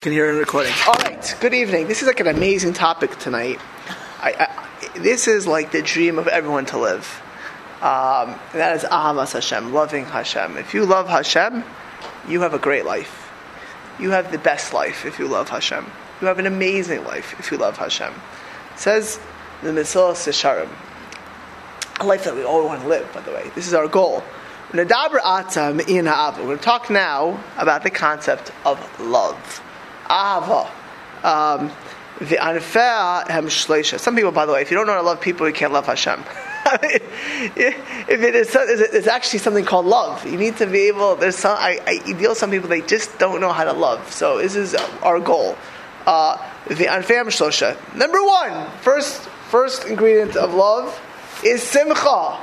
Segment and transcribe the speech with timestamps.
[0.00, 0.72] Can hear it recording.
[0.86, 1.36] All right.
[1.40, 1.88] Good evening.
[1.88, 3.58] This is like an amazing topic tonight.
[4.20, 7.20] I, I, this is like the dream of everyone to live.
[7.82, 10.56] Um, and that is Ahavas Hashem, loving Hashem.
[10.56, 11.64] If you love Hashem,
[12.28, 13.28] you have a great life.
[13.98, 15.84] You have the best life if you love Hashem.
[16.20, 18.12] You have an amazing life if you love Hashem.
[18.74, 19.18] It says
[19.64, 20.68] the Mesilas Yesharim,
[21.98, 23.12] a life that we all want to live.
[23.12, 24.22] By the way, this is our goal.
[24.72, 29.60] We're going to talk now about the concept of love.
[30.08, 30.70] Ahava.
[31.24, 31.70] Um,
[33.98, 35.72] some people, by the way, if you don't know how to love people, you can't
[35.72, 36.20] love Hashem.
[36.66, 40.26] if it is, it's actually something called love.
[40.26, 41.14] You need to be able.
[41.16, 41.56] There's some.
[41.58, 44.12] I, I deal with some people they just don't know how to love.
[44.12, 45.56] So this is our goal.
[46.04, 51.00] The Uh, Number one, first first ingredient of love
[51.44, 52.38] is simcha.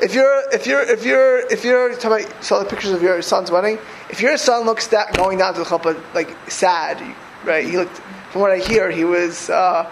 [0.00, 3.22] If you're if you're if you're if you're talking about saw the pictures of your
[3.22, 3.78] son's wedding,
[4.12, 7.64] if your son looks that going down to the chuppah like sad, right?
[7.64, 8.00] He looked.
[8.30, 9.90] From what I hear, he was uh,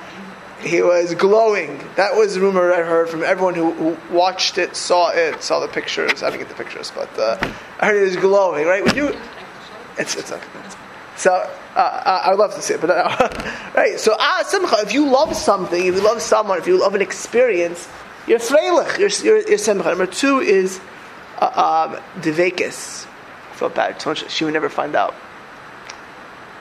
[0.60, 1.78] he was glowing.
[1.96, 5.60] That was the rumor I heard from everyone who, who, watched it, saw it, saw
[5.60, 6.22] the pictures.
[6.22, 7.38] I didn't get the pictures, but uh,
[7.80, 8.66] I heard he was glowing.
[8.66, 8.84] Right?
[8.84, 9.16] When you,
[9.98, 10.46] it's it's okay.
[11.16, 13.98] So uh, uh I would love to see it, but uh, right.
[13.98, 14.76] So ah simcha.
[14.80, 17.88] If you love something, if you love someone, if you love an experience,
[18.26, 18.98] you're freilich.
[18.98, 19.88] You're, you're, you're simcha.
[19.88, 20.78] Number two is
[21.38, 23.06] uh, um, devekis
[23.60, 24.00] felt bad.
[24.02, 25.14] So she would never find out.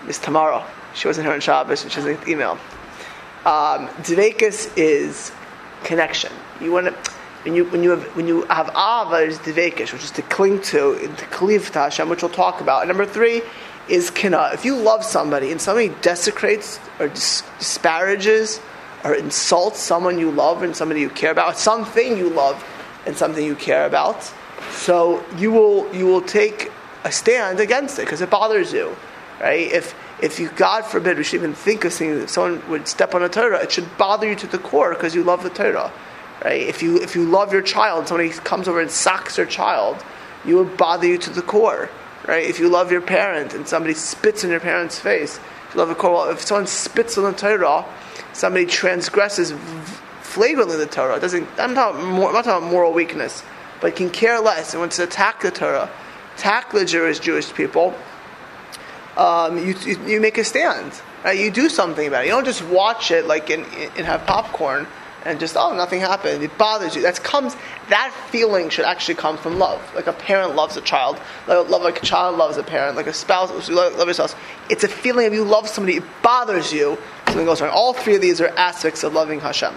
[0.05, 2.57] Miss Tamara, she wasn't here on Shabbos, and she doesn't email.
[3.45, 5.31] Um, Dvekas is
[5.83, 6.31] connection.
[6.61, 7.11] You want to
[7.43, 10.61] when you when you have when you have ava is dvekish, which is to cling
[10.61, 12.81] to, to cleave to Hashem, which we'll talk about.
[12.81, 13.41] And number three
[13.87, 14.51] is kina.
[14.53, 18.59] If you love somebody and somebody desecrates or dis- disparages
[19.05, 22.61] or insults someone you love and somebody you care about, something you love
[23.05, 24.31] and something you care about,
[24.71, 26.71] so you will you will take
[27.03, 28.95] a stand against it because it bothers you,
[29.39, 29.71] right?
[29.71, 33.15] If if you, God forbid, we should even think of saying if someone would step
[33.15, 35.91] on a Torah, it should bother you to the core because you love the Torah,
[36.43, 36.61] right?
[36.61, 40.03] If you if you love your child, somebody comes over and socks your child,
[40.45, 41.89] you would bother you to the core,
[42.27, 42.43] right?
[42.43, 45.39] If you love your parent and somebody spits in your parent's face,
[45.73, 47.85] you love the core, well, if someone spits on the Torah,
[48.33, 49.53] somebody transgresses
[50.21, 51.19] flagrantly the Torah.
[51.19, 53.41] Doesn't I'm I'm not talking about moral weakness,
[53.79, 55.89] but can care less and wants to attack the Torah
[56.39, 57.93] tackle the Jewish Jewish people,
[59.17, 60.93] um, you, you, you, make a stand.
[61.23, 61.37] Right?
[61.37, 62.27] You do something about it.
[62.27, 63.65] You don't just watch it like and,
[63.97, 64.87] and have popcorn
[65.25, 66.43] and just oh nothing happened.
[66.43, 67.01] It bothers you.
[67.01, 67.55] That comes
[67.89, 69.81] that feeling should actually come from love.
[69.93, 73.07] Like a parent loves a child, like, love like a child loves a parent, like
[73.07, 74.35] a spouse you love, spouse.
[74.69, 75.97] It's a feeling of you love somebody.
[75.97, 76.97] It bothers you.
[77.27, 77.71] Something goes wrong.
[77.71, 79.75] All three of these are aspects of loving Hashem.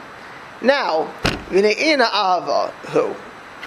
[0.61, 1.12] Now,
[1.50, 3.15] v'ne'ina ava who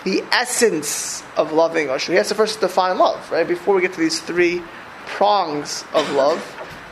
[0.06, 2.14] the essence of loving Hashem.
[2.14, 3.46] He has to first define love, right?
[3.46, 4.62] Before we get to these three
[5.08, 6.40] prongs of love,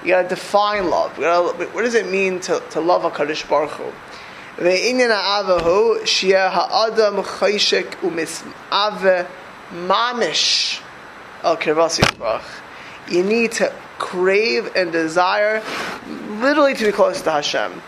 [0.03, 1.15] you got to define love.
[1.17, 3.93] Gotta, what does it mean to, to love Hakadosh Baruch Hu?
[13.09, 15.63] You need to crave and desire
[16.39, 17.81] literally to be close to Hashem.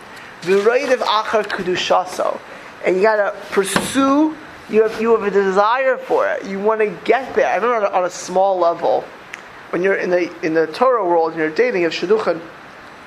[2.84, 4.36] And you gotta pursue
[4.68, 6.46] you have, you have a desire for it.
[6.46, 7.46] You want to get there.
[7.46, 9.04] I remember on a, on a small level,
[9.70, 12.42] when you're in the in the Torah world and you're dating, you have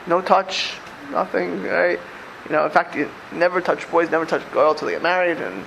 [0.07, 0.73] no touch,
[1.11, 1.99] nothing, right?
[2.45, 5.37] You know, in fact, you never touch boys, never touch girls until they get married,
[5.37, 5.65] and,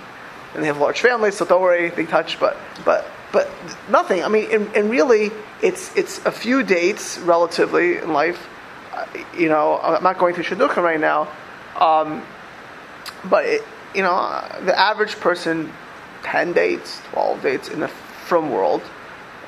[0.55, 3.49] and they have large families, so don't worry, big touch, but but but
[3.89, 4.23] nothing.
[4.25, 5.31] I mean, and, and really,
[5.63, 8.49] it's it's a few dates relatively in life.
[9.37, 11.29] You know, I'm not going through shidduchim right now,
[11.77, 12.23] um,
[13.25, 13.63] but it,
[13.95, 15.73] you know, the average person
[16.23, 18.83] 10 dates, 12 dates in the frum world,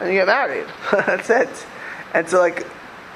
[0.00, 0.66] and you get married.
[0.90, 1.66] That's it.
[2.12, 2.66] And so, like,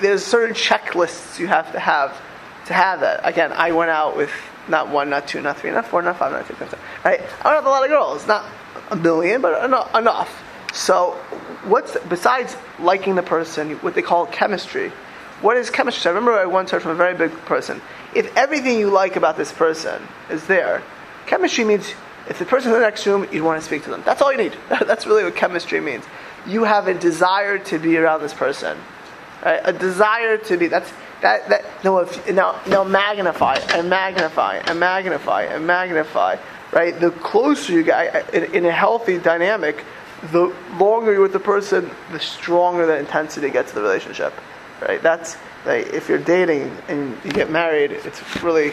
[0.01, 2.21] there's certain checklists you have to have
[2.67, 3.21] to have that.
[3.25, 4.31] Again, I went out with
[4.69, 6.85] not one, not two, not three, not four, not five, not six, not seven.
[7.05, 7.21] Right?
[7.21, 8.27] I went out with a lot of girls.
[8.27, 8.45] Not
[8.91, 10.45] a million, but enough.
[10.73, 11.13] So,
[11.65, 14.93] what's besides liking the person, what they call chemistry?
[15.41, 16.11] What is chemistry?
[16.11, 17.81] I remember I once heard from a very big person.
[18.15, 20.83] If everything you like about this person is there,
[21.27, 21.95] chemistry means
[22.28, 24.03] if the person in the next room, you'd want to speak to them.
[24.04, 24.57] That's all you need.
[24.69, 26.04] That's really what chemistry means.
[26.47, 28.78] You have a desire to be around this person.
[29.45, 29.60] Right?
[29.65, 30.66] A desire to be.
[30.69, 30.92] That's
[31.22, 31.48] that.
[31.48, 31.98] That no.
[31.98, 36.36] If, now, now magnify and magnify and magnify and magnify.
[36.72, 36.98] Right.
[36.98, 39.84] The closer you get in, in a healthy dynamic,
[40.30, 44.34] the longer you're with the person, the stronger the intensity gets to the relationship.
[44.83, 45.03] Right.
[45.03, 48.72] That's like, if you're dating and you get married, it's really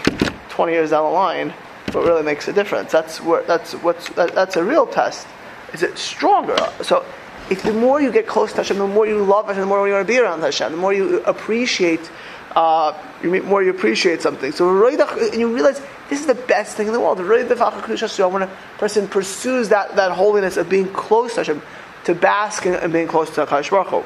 [0.49, 1.53] 20 years down the line
[1.95, 2.91] what really makes a difference.
[2.91, 5.25] That's what that's what's that, that's a real test.
[5.73, 6.57] Is it stronger?
[6.81, 7.05] So
[7.49, 9.87] if the more you get close to Hashem, the more you love Hashem, the more
[9.87, 12.09] you want to be around Hashem, the more you appreciate,
[12.55, 14.51] uh, the more you appreciate something.
[14.51, 17.19] So and you realize this is the best thing in the world.
[17.19, 18.47] When a
[18.77, 21.61] person pursues that, that holiness of being close to Hashem,
[22.05, 24.03] to bask in, in being close to Hakadosh Baruch Hu.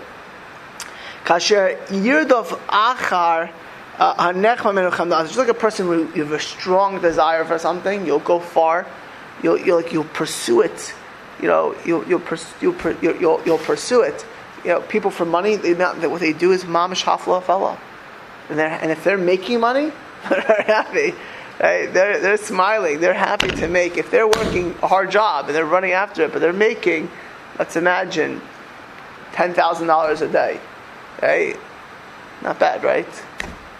[1.25, 3.51] Kasher yirdov achar
[3.99, 4.33] uh,
[5.23, 8.87] just like a person who you have a strong desire for something, you'll go far,
[9.43, 10.93] you'll, you'll, you'll pursue it
[11.41, 14.25] you know, you'll, you'll, pers- you'll, you'll, you'll, pursue it.
[14.63, 17.79] You know, people for money, they, what they do is mamish hafla fella.
[18.49, 19.91] And, and if they're making money,
[20.29, 21.13] they're happy.
[21.59, 21.91] Right?
[21.93, 22.99] They're, they're smiling.
[22.99, 23.97] They're happy to make.
[23.97, 27.09] If they're working a hard job and they're running after it, but they're making,
[27.57, 28.41] let's imagine,
[29.33, 30.59] $10,000 a day.
[31.21, 31.57] Right?
[32.41, 33.07] Not bad, right?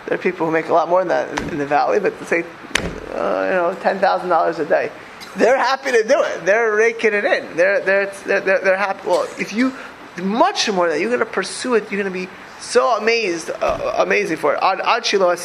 [0.09, 2.39] There are people who make a lot more than that in, the valley, but say,
[2.41, 4.91] uh, you know, $10,000 a day
[5.35, 6.45] they're happy to do it.
[6.45, 7.55] They're raking it in.
[7.55, 9.07] They're, they're, they're, they're, they're happy.
[9.07, 9.73] Well, if you,
[10.21, 12.29] much more than you're going to pursue it, you're going to be
[12.59, 14.59] so amazed, uh, amazing for it.
[14.61, 15.35] Ad shilo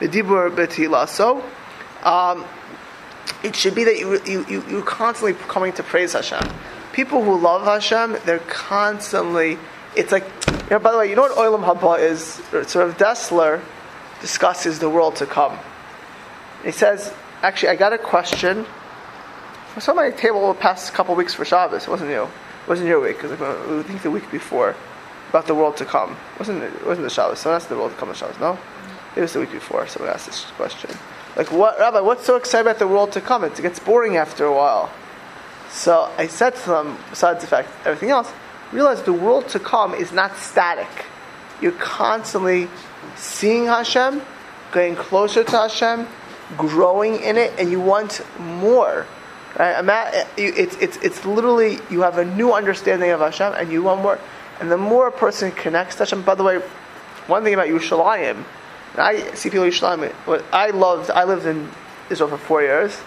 [0.00, 1.08] betila.
[1.08, 1.44] So,
[2.02, 2.44] um,
[3.42, 6.48] it should be that you, you, you, you're constantly coming to praise Hashem.
[6.92, 9.58] People who love Hashem, they're constantly,
[9.96, 12.34] it's like, you know, by the way, you know what Olam Haba is?
[12.68, 13.62] Sort of Dessler
[14.20, 15.58] discusses the world to come.
[16.64, 17.12] He says,
[17.42, 18.66] Actually, I got a question.
[19.76, 21.82] I saw my table the past couple weeks for Shabbos.
[21.84, 22.22] It wasn't you.
[22.22, 24.74] It wasn't your week, because I think the week before
[25.28, 26.12] about the world to come.
[26.12, 27.40] It wasn't it wasn't the Shabbos?
[27.40, 28.40] Someone asked the world to come on Shabbos.
[28.40, 28.58] No,
[29.14, 29.86] it was the week before.
[29.86, 30.90] Someone asked this question.
[31.36, 32.00] Like, what, Rabbi?
[32.00, 33.44] What's so exciting about the world to come?
[33.44, 34.90] It gets boring after a while.
[35.70, 38.32] So I said to them, besides the fact everything else,
[38.72, 41.06] realize the world to come is not static.
[41.60, 42.68] You're constantly
[43.16, 44.22] seeing Hashem,
[44.72, 46.06] getting closer to Hashem,
[46.56, 49.06] growing in it, and you want more.
[49.58, 50.26] Right?
[50.36, 54.18] It's, it's, it's literally, you have a new understanding of Hashem, and you want more.
[54.60, 56.58] And the more a person connects to Hashem, by the way,
[57.26, 58.44] one thing about Yerushalayim,
[58.96, 61.70] I see people in Yerushalayim, what I loved, I lived in
[62.08, 62.98] Israel for four years.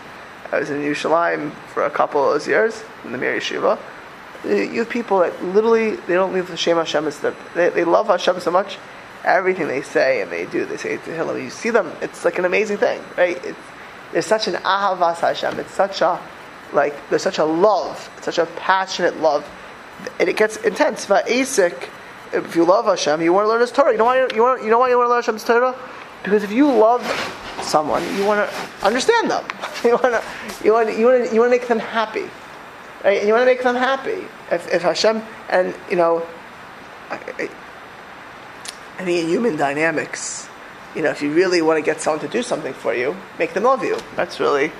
[0.51, 3.79] I was in Yerushalayim for a couple of those years, in the Mir Yeshiva.
[4.45, 7.11] You have people that literally, they don't leave the Shem Hashem,
[7.55, 8.77] they, they love Hashem so much,
[9.25, 11.37] everything they say and they do, they say to Hillel.
[11.37, 13.43] You see them, it's like an amazing thing, right?
[13.43, 13.59] It's,
[14.11, 15.59] there's such an ahavas Hashem.
[15.59, 16.19] It's such a
[16.73, 19.47] like there's such a love, it's such a passionate love,
[20.19, 21.05] and it gets intense.
[21.05, 21.89] But Asik,
[22.33, 23.91] if you love Hashem, you want to learn His Torah.
[23.91, 25.75] You know why you, want you know why you want to learn Hashem's Torah?
[26.23, 27.03] Because if you love
[27.61, 29.45] someone, you want to understand them.
[29.83, 30.23] you want to
[30.63, 32.29] you want you want to you want to make them happy,
[33.03, 33.19] right?
[33.19, 34.25] And you want to make them happy.
[34.51, 36.25] If, if Hashem and you know.
[37.09, 37.49] I, I
[39.07, 40.49] in human dynamics,
[40.95, 43.53] you know, if you really want to get someone to do something for you, make
[43.53, 43.97] them love you.
[44.15, 44.71] That's really,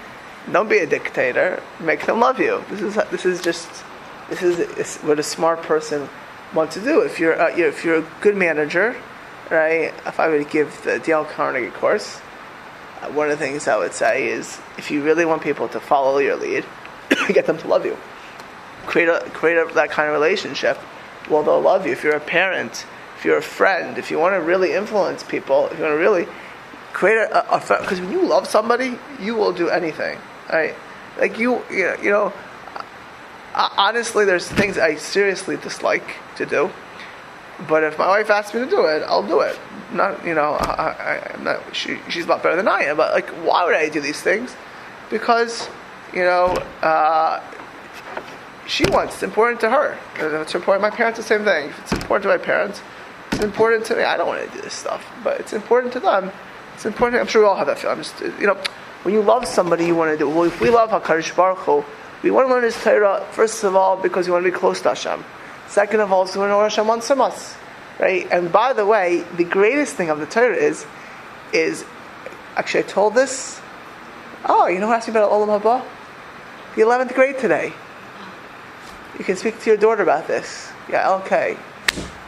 [0.52, 1.62] don't be a dictator.
[1.80, 2.64] Make them love you.
[2.70, 3.70] This is this is just
[4.30, 6.10] this is what a smart person
[6.54, 7.02] wants to do.
[7.02, 8.96] If you're, uh, if you're a good manager,
[9.50, 9.94] right?
[10.06, 12.20] If I were to give the Dale Carnegie course,
[13.02, 15.80] uh, one of the things I would say is if you really want people to
[15.80, 16.66] follow your lead,
[17.30, 17.98] get them to love you.
[18.86, 20.78] Create a create a, that kind of relationship.
[21.30, 21.92] Well, they'll love you.
[21.92, 22.86] If you're a parent
[23.20, 25.98] if you're a friend, if you want to really influence people, if you want to
[25.98, 26.26] really
[26.94, 30.18] create a, a because when you love somebody, you will do anything,
[30.50, 30.74] right?
[31.18, 32.34] Like you, you know, you know,
[33.54, 36.72] uh, honestly, there's things I seriously dislike to do,
[37.68, 39.60] but if my wife asks me to do it, I'll do it.
[39.92, 41.76] Not, you know, I, am not.
[41.76, 44.22] She, she's a lot better than I am, but like, why would I do these
[44.22, 44.56] things?
[45.10, 45.68] Because,
[46.14, 46.48] you know,
[46.82, 47.42] uh,
[48.68, 49.16] she wants.
[49.16, 49.98] It's important to her.
[50.18, 50.82] It's important.
[50.82, 51.70] My parents, the same thing.
[51.70, 52.82] If it's important to my parents,
[53.32, 54.04] it's important to me.
[54.04, 56.32] I don't want to do this stuff, but it's important to them.
[56.76, 57.22] It's important.
[57.22, 57.98] I'm sure we all have that feeling.
[57.98, 58.58] I'm just, you know,
[59.04, 60.30] when you love somebody, you want to do.
[60.30, 61.84] Well, if we love Hakadosh Baruch Hu,
[62.22, 64.82] we want to learn His Torah first of all because we want to be close
[64.82, 65.24] to Hashem.
[65.68, 67.56] Second of all, so we know what Hashem wants from us,
[68.00, 68.28] right?
[68.32, 70.86] And by the way, the greatest thing of the Torah is,
[71.54, 71.86] is
[72.56, 73.62] actually I told this.
[74.46, 75.86] Oh, you know who asked me about Olam Haba?
[76.76, 77.74] The eleventh grade today.
[79.18, 80.72] You can speak to your daughter about this.
[80.90, 81.58] Yeah, okay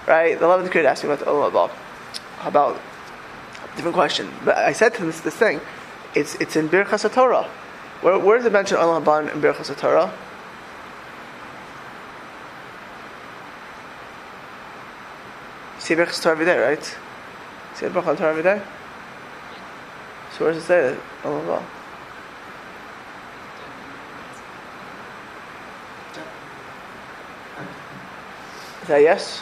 [0.08, 0.40] right?
[0.40, 1.70] The 11th grade asked me about oh, Olam
[2.40, 2.82] Haba, about
[3.76, 4.30] different question.
[4.44, 5.62] But I said to this, this thing,
[6.16, 7.50] it's it's in Birchas Torah.
[8.02, 10.14] Where, where does it mention Olam Haba in Birchas Torah?
[15.80, 16.84] See Birchas Torah every day, right?
[17.76, 18.62] See Birchas Torah every day.
[20.38, 21.81] So where does it say Olam Haba?
[28.98, 29.42] Yes?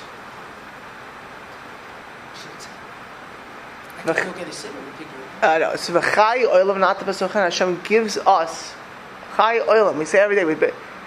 [5.41, 5.75] I know.
[5.75, 8.74] So v'chai oilam not the Hashem gives us
[9.36, 9.98] chai oilam.
[9.98, 10.46] We say every day.
[10.46, 10.56] We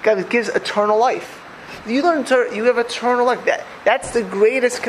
[0.02, 1.40] God gives eternal life.
[1.86, 3.44] You learn Torah, you have eternal life.
[3.46, 4.86] That, that's the greatest.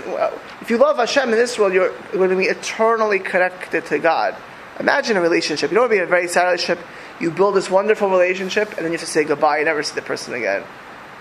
[0.61, 4.35] If you love Hashem in this world, you're going to be eternally connected to God.
[4.79, 5.71] Imagine a relationship.
[5.71, 6.85] You don't want to be in a very sad relationship.
[7.19, 9.59] You build this wonderful relationship, and then you have to say goodbye.
[9.59, 10.63] You never see the person again.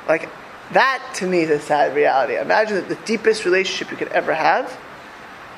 [0.08, 0.28] Like
[0.72, 2.36] that, to me, is a sad reality.
[2.36, 4.78] Imagine that the deepest relationship you could ever have,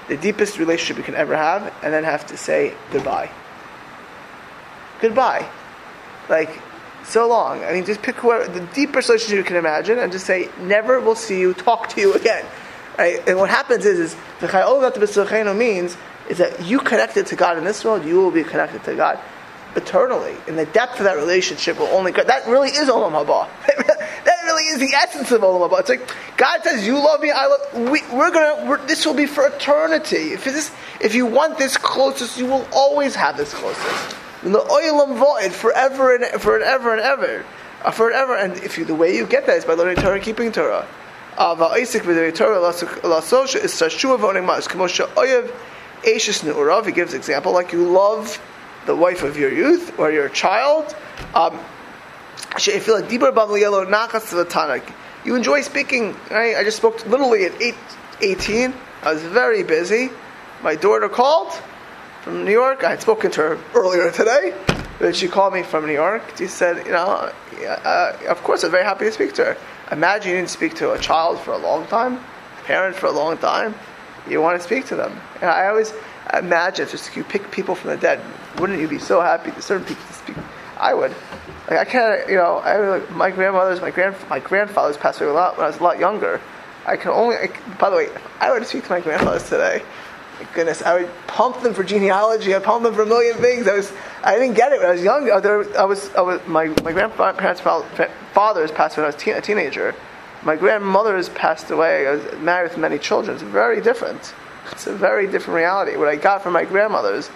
[0.09, 3.31] the deepest relationship you can ever have, and then have to say goodbye.
[5.01, 5.49] Goodbye.
[6.29, 6.61] Like
[7.05, 7.63] so long.
[7.65, 11.01] I mean, just pick whoever, the deepest relationship you can imagine and just say, never
[11.01, 12.45] will see you, talk to you again.
[12.99, 13.27] Right?
[13.29, 15.97] And what happens is, is the chayol means
[16.29, 19.21] is that you connected to God in this world, you will be connected to God
[19.77, 20.35] eternally.
[20.47, 23.49] And the depth of that relationship will only, that really is Olam Haba.
[24.55, 25.81] really is the essence of Olam Haba.
[25.81, 29.15] It's like, God says, you love me, I love, we, we're gonna, we're, this will
[29.15, 30.33] be for eternity.
[30.33, 34.61] If, this, if you want this closest, you will always have this closest In the
[34.61, 37.45] oilam void forever and forever and ever,
[37.85, 38.37] uh, forever.
[38.37, 40.87] And if you, the way you get that is by learning Torah keeping Torah.
[41.37, 45.53] Va'isik v'dei Torah lasosha is sashua voning mas kamosha oyev
[46.07, 46.87] ashes ne'urav.
[46.87, 48.41] He gives example like you love
[48.87, 50.95] the wife of your youth or your child.
[51.35, 51.59] Um,
[55.25, 56.15] you enjoy speaking.
[56.31, 56.57] Right?
[56.57, 57.75] I just spoke literally at 8,
[58.21, 58.75] 18.
[59.03, 60.11] I was very busy.
[60.63, 61.53] My daughter called
[62.23, 62.85] from New York.
[62.85, 64.55] I had spoken to her earlier today,
[64.99, 66.23] but she called me from New York.
[66.37, 67.31] She said, you know,
[67.67, 69.57] uh, of course, I'm very happy to speak to her.
[69.91, 72.21] Imagine you didn't speak to a child for a long time,
[72.65, 73.75] parent for a long time.
[74.29, 75.21] You want to speak to them.
[75.43, 75.93] And I always
[76.33, 78.21] imagine just if you pick people from the dead.
[78.59, 80.37] Wouldn't you be so happy to certain people to speak?
[80.79, 81.15] I would.
[81.69, 85.31] Like I can't, you know, I like, my grandmother's, my grand, my grandfather's passed away
[85.31, 86.41] a lot when I was a lot younger.
[86.87, 87.37] I can only.
[87.37, 88.09] I, by the way,
[88.41, 89.83] I would speak to my grandfathers today
[90.41, 92.55] My goodness, I would pump them for genealogy.
[92.55, 93.69] I pump them for a million things.
[93.69, 93.93] I was,
[94.23, 95.31] I didn't get it when I was young.
[95.31, 99.95] I was, I was, my, my grandparents' fathers passed when I was teen, a teenager.
[100.43, 102.07] My grandmother's passed away.
[102.07, 103.37] I was married with many children.
[103.37, 104.35] It's very different.
[104.73, 105.97] It's a very different reality.
[105.97, 107.31] What I got from my grandmothers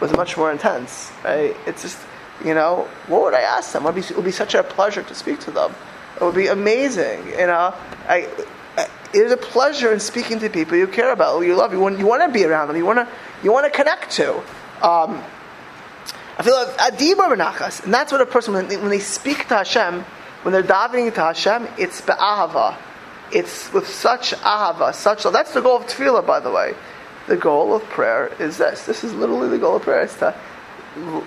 [0.00, 1.10] was much more intense.
[1.24, 1.56] Right?
[1.66, 1.98] It's just,
[2.44, 3.82] you know, what would I ask them?
[3.82, 5.74] It would, be, it would be such a pleasure to speak to them.
[6.20, 7.26] It would be amazing.
[7.28, 7.74] You know,
[8.08, 8.28] I
[9.12, 11.98] it is a pleasure in speaking to people you care about, you love, you want,
[11.98, 13.08] you want to be around them, you want to,
[13.42, 14.36] you want to connect to.
[14.82, 15.22] Um,
[16.38, 19.48] I feel like adibur benachas, and that's what a person when they, when they speak
[19.48, 20.00] to Hashem,
[20.42, 22.76] when they're davening to Hashem, it's be'ahava.
[23.32, 25.34] It's with such ahava, such love.
[25.34, 26.74] That's the goal of tefillah, by the way.
[27.28, 28.84] The goal of prayer is this.
[28.84, 30.34] This is literally the goal of prayer: is to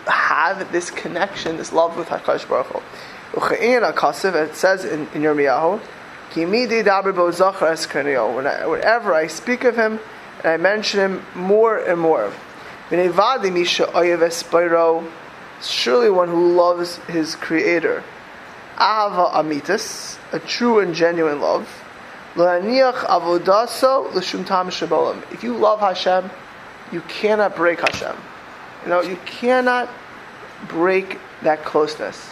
[0.06, 2.82] have this connection, this love with Hakadosh Baruch Hu.
[3.36, 5.82] It says in, in Yirmiyahu,
[8.70, 10.00] Whenever I speak of him,
[10.40, 12.34] and I mention him more and more.
[15.62, 18.04] Surely one who loves his creator.
[18.76, 21.70] Ahava amitas, a true and genuine love.
[25.32, 26.30] If you love Hashem,
[26.92, 28.16] you cannot break Hashem.
[28.86, 29.90] You know, you cannot
[30.68, 32.32] break that closeness.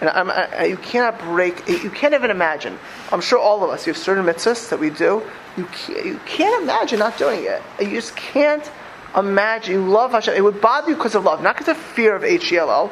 [0.00, 2.78] And I, you cannot break, you can't even imagine.
[3.10, 5.22] I'm sure all of us, you have certain mitzvahs that we do,
[5.56, 7.62] you can't, you can't imagine not doing it.
[7.80, 8.68] You just can't
[9.16, 9.74] imagine.
[9.74, 10.34] You love Hashem.
[10.34, 12.90] It would bother you because of love, not because of fear of H-E-L-O.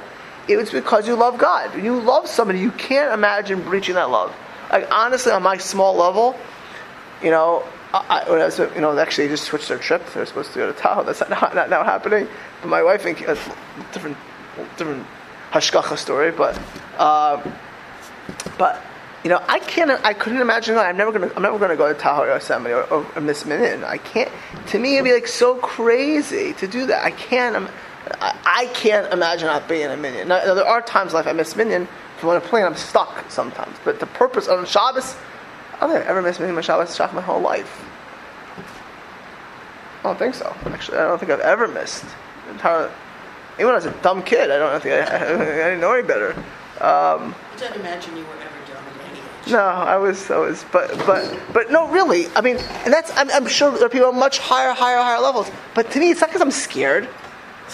[0.49, 1.75] It was because you love God.
[1.75, 4.35] When you love somebody, you can't imagine breaching that love.
[4.71, 6.37] Like, honestly, on my small level,
[7.23, 7.65] you know,
[7.95, 10.03] I, I was, you know, actually they just switched their trip.
[10.15, 11.03] They're supposed to go to Tahoe.
[11.13, 12.27] That's not, not now happening.
[12.61, 13.35] But my wife, and uh,
[13.93, 14.17] different,
[14.77, 15.07] different
[15.51, 16.59] hashgacha story, but
[16.99, 17.43] uh,
[18.59, 18.83] but
[19.25, 19.91] you know, I can't.
[20.05, 20.77] I couldn't imagine.
[20.77, 21.31] I'm never gonna.
[21.37, 23.47] I'm never gonna go to Tahoe or Yosemite or, or, or Miss.
[23.47, 24.31] I can't.
[24.69, 27.05] To me, it'd be like so crazy to do that.
[27.05, 27.71] I can't.
[28.21, 30.29] I, I can't imagine not being a minyan.
[30.29, 31.83] Now, there are times in life I miss minyan.
[31.83, 33.77] If I'm on a plane, I'm stuck sometimes.
[33.85, 35.15] But the purpose of Shabbos,
[35.83, 37.85] I don't think I ever miss minyan my Shabbos Shabbos my whole life.
[40.01, 40.55] I don't think so.
[40.67, 42.05] Actually, I don't think I've ever missed
[42.51, 42.91] entire
[43.57, 45.93] even when I was a dumb kid, I don't think I, I, I didn't know
[45.93, 46.33] any better.
[46.81, 49.53] Um, I don't imagine you were ever dumb at any age.
[49.53, 52.29] No, I was, I was, but, but, but no, really.
[52.35, 53.15] I mean, and that's.
[53.17, 55.51] I'm, I'm sure there are people at much higher, higher, higher levels.
[55.75, 57.09] But to me, it's not because I'm scared.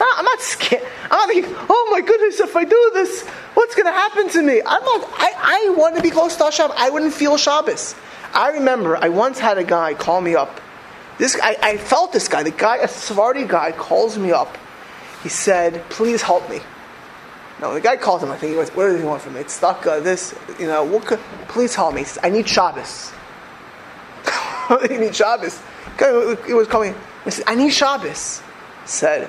[0.01, 0.83] I'm not scared.
[1.05, 4.43] I'm not thinking, oh my goodness, if I do this, what's going to happen to
[4.43, 4.61] me?
[4.65, 5.09] I'm not.
[5.15, 6.71] I, I want to be close to Hashem.
[6.77, 7.95] I wouldn't feel Shabbos.
[8.35, 10.61] I remember I once had a guy call me up.
[11.19, 12.43] This I, I felt this guy.
[12.43, 14.57] The guy, a Sephardi guy, calls me up
[15.23, 16.61] he said, please help me.
[17.61, 18.31] No, the guy called him.
[18.31, 19.41] I think he was, what does he want from me?
[19.41, 22.05] It's stuck, uh, this, you know, what could, please help me.
[22.23, 23.13] I need Shabbos.
[24.91, 25.61] you need Shabbos.
[26.47, 26.95] He was coming.
[27.25, 28.43] He said, I need Shabbos.
[28.85, 29.29] Said,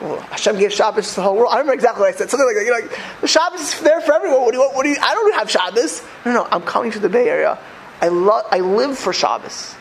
[0.00, 1.48] well, Hashem gave Shabbos to the whole world.
[1.50, 2.30] I remember exactly what I said.
[2.30, 2.64] Something like that.
[2.64, 4.42] You're like, the Shabbos is there for everyone.
[4.42, 6.02] What do you, what, what do you, I don't have Shabbos.
[6.24, 7.58] No, no, I'm coming to the Bay Area.
[8.00, 9.74] I love, I live for Shabbos.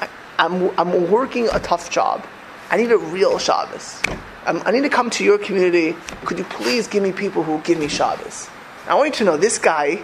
[0.00, 2.26] I, I'm, I'm working a tough job.
[2.70, 4.02] I need a real Shabbos.
[4.46, 5.96] I'm, I need to come to your community.
[6.26, 8.48] Could you please give me people who give me Shabbos?
[8.86, 10.02] I want you to know this guy,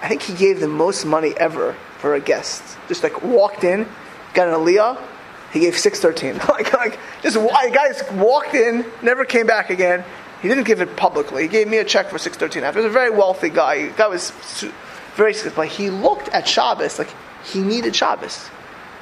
[0.00, 2.62] I think he gave the most money ever for a guest.
[2.86, 3.88] Just like walked in,
[4.34, 5.02] got an aliyah,
[5.52, 6.38] he gave 613.
[6.48, 10.04] like, like, just, a guy just walked in, never came back again.
[10.42, 11.42] He didn't give it publicly.
[11.42, 12.80] He gave me a check for 613 after.
[12.80, 13.88] He was a very wealthy guy.
[13.88, 14.30] The guy was
[15.14, 17.12] very, but he looked at Shabbos like
[17.44, 18.48] he needed Shabbos.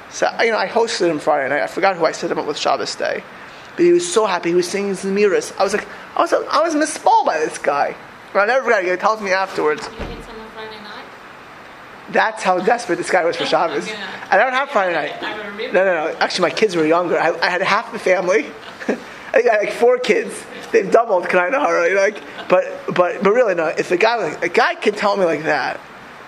[0.09, 1.61] So, you know, I hosted him Friday night.
[1.61, 3.23] I forgot who I set him up with Shabbos day.
[3.75, 4.49] But he was so happy.
[4.49, 5.55] He was singing Zemiris.
[5.59, 7.95] I was like, I was, I was misspelled by this guy.
[8.33, 8.83] I never forgot.
[8.83, 9.87] He tells me afterwards.
[12.11, 13.89] That's how desperate this guy was for Shabbos.
[14.29, 15.21] I don't have Friday night.
[15.73, 16.17] No, no, no.
[16.19, 17.19] Actually, my kids were younger.
[17.19, 18.45] I, I had half the family.
[19.33, 20.45] I had like four kids.
[20.71, 21.95] They've doubled kind of already.
[21.95, 22.63] Like, but
[22.95, 23.67] but but really, no.
[23.67, 25.79] If a guy like a guy can tell me like that,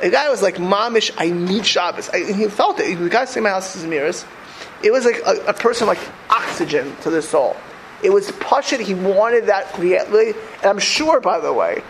[0.02, 2.98] a guy was like, "Mamish, I need Shabbos." I, he felt it.
[2.98, 4.26] The guy saying my house is mirrors.
[4.84, 7.56] It was like a, a, person like oxygen to the soul.
[8.02, 8.80] It was pashit.
[8.80, 11.84] He wanted that really, and I'm sure, by the way,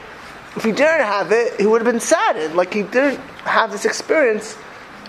[0.55, 2.55] if he didn't have it, he would have been saddened.
[2.55, 4.57] Like he didn't have this experience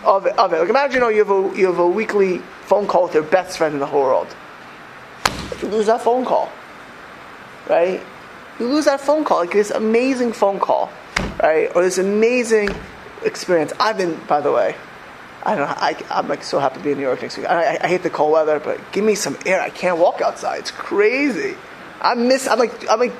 [0.04, 0.38] of it.
[0.38, 0.60] Of it.
[0.60, 3.22] Like imagine, you, know, you have a you have a weekly phone call with your
[3.22, 4.28] best friend in the whole world.
[5.62, 6.50] You lose that phone call,
[7.68, 8.00] right?
[8.58, 10.90] You lose that phone call, like this amazing phone call,
[11.42, 11.70] right?
[11.74, 12.70] Or this amazing
[13.24, 13.72] experience.
[13.80, 14.76] I've been, by the way,
[15.42, 15.74] I don't know.
[15.76, 17.46] I, am like so happy to be in New York next week.
[17.46, 19.60] I, I, hate the cold weather, but give me some air.
[19.60, 20.60] I can't walk outside.
[20.60, 21.56] It's crazy.
[22.00, 22.46] I miss.
[22.46, 22.88] I'm like.
[22.90, 23.12] I'm like.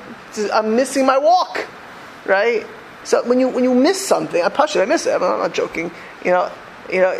[0.53, 1.67] I'm missing my walk,
[2.25, 2.65] right?
[3.03, 4.81] So when you when you miss something, I push it.
[4.81, 5.13] I miss it.
[5.13, 5.91] I'm not joking.
[6.23, 6.51] You know.
[6.91, 7.13] You know.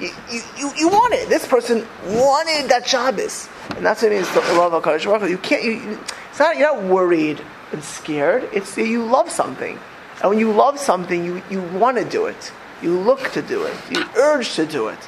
[0.00, 1.28] You, you, you, you want it.
[1.28, 5.38] This person wanted that Shabbos, and that's what it means to love Hakadosh Baruch You
[5.38, 5.64] can't.
[5.64, 5.98] You,
[6.30, 6.56] it's not.
[6.56, 8.48] You're not worried and scared.
[8.52, 9.78] It's you love something,
[10.22, 12.52] and when you love something, you you want to do it.
[12.80, 13.74] You look to do it.
[13.90, 14.98] You urge to do it.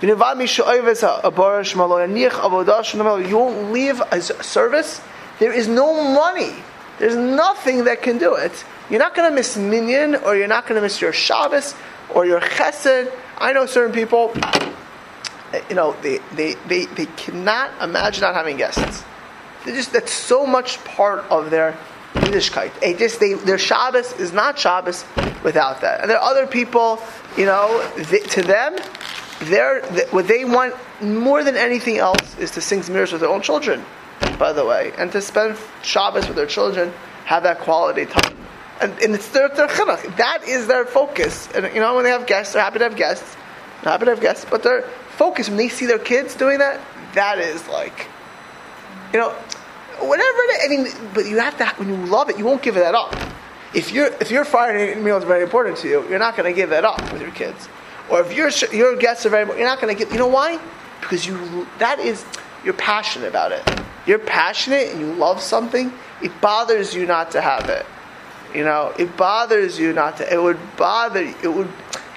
[0.00, 0.38] You won't
[3.72, 5.00] leave a service.
[5.38, 6.54] There is no money.
[6.98, 8.64] There's nothing that can do it.
[8.88, 11.74] You're not going to miss minyan, or you're not going to miss your Shabbos,
[12.14, 13.12] or your chesed.
[13.38, 14.32] I know certain people,
[15.68, 19.04] you know, they, they, they, they cannot imagine not having guests.
[19.64, 21.76] They just that's so much part of their
[22.14, 22.78] Yiddishkeit.
[22.80, 25.04] They just they, their Shabbos is not Shabbos
[25.42, 26.00] without that.
[26.00, 27.02] And there are other people,
[27.36, 28.76] you know, they, to them,
[29.40, 33.42] they, what they want more than anything else is to sing zemiros with their own
[33.42, 33.84] children.
[34.38, 36.92] By the way, and to spend Shabbos with their children,
[37.24, 38.36] have that quality time,
[38.80, 40.16] and, and it's their their chinuch.
[40.16, 41.48] That is their focus.
[41.54, 43.36] And you know, when they have guests, they're happy to have guests.
[43.82, 44.82] They're happy to have guests, but their
[45.16, 46.80] focus when they see their kids doing that,
[47.14, 48.08] that is like,
[49.12, 49.30] you know,
[50.00, 50.38] whatever.
[50.62, 53.14] I mean, but you have to, when you love it, you won't give that up.
[53.74, 56.56] If, you're, if your Friday meal is very important to you, you're not going to
[56.56, 57.68] give that up with your kids.
[58.08, 60.60] Or if your, your guests are very you're not going to give, you know why?
[61.00, 62.24] Because you, that is,
[62.66, 63.62] you're passionate about it.
[64.06, 67.86] You're passionate and you love something, it bothers you not to have it.
[68.52, 71.68] You know, it bothers you not to, it would bother it would,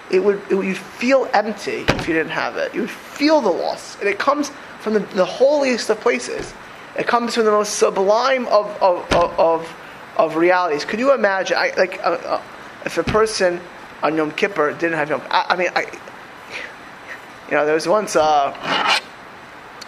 [0.09, 2.73] it would, it would you'd feel empty if you didn't have it.
[2.73, 3.97] You would feel the loss.
[3.99, 6.51] And it comes from the, the holiest of places.
[6.97, 9.75] It comes from the most sublime of, of, of, of,
[10.17, 10.83] of realities.
[10.83, 12.41] Could you imagine, I, like, uh, uh,
[12.85, 13.61] if a person
[14.01, 15.81] on Yom Kippur didn't have Yom I, I mean, I,
[17.49, 18.78] you know, there was once, uh,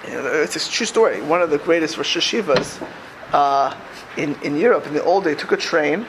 [0.09, 1.21] know, it's a true story.
[1.21, 2.87] One of the greatest Rosh Yeshivas
[3.31, 3.75] uh,
[4.17, 6.05] in, in Europe in the old day took a train,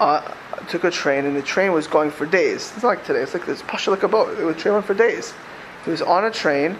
[0.00, 0.20] uh,
[0.68, 2.72] took a train, and the train was going for days.
[2.74, 3.20] It's not like today.
[3.20, 4.38] It's like this pasha like a boat.
[4.38, 5.32] It was went for days.
[5.84, 6.76] He was on a train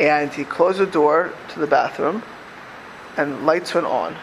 [0.00, 2.22] and he closed the door to the bathroom,
[3.18, 4.16] and lights went on.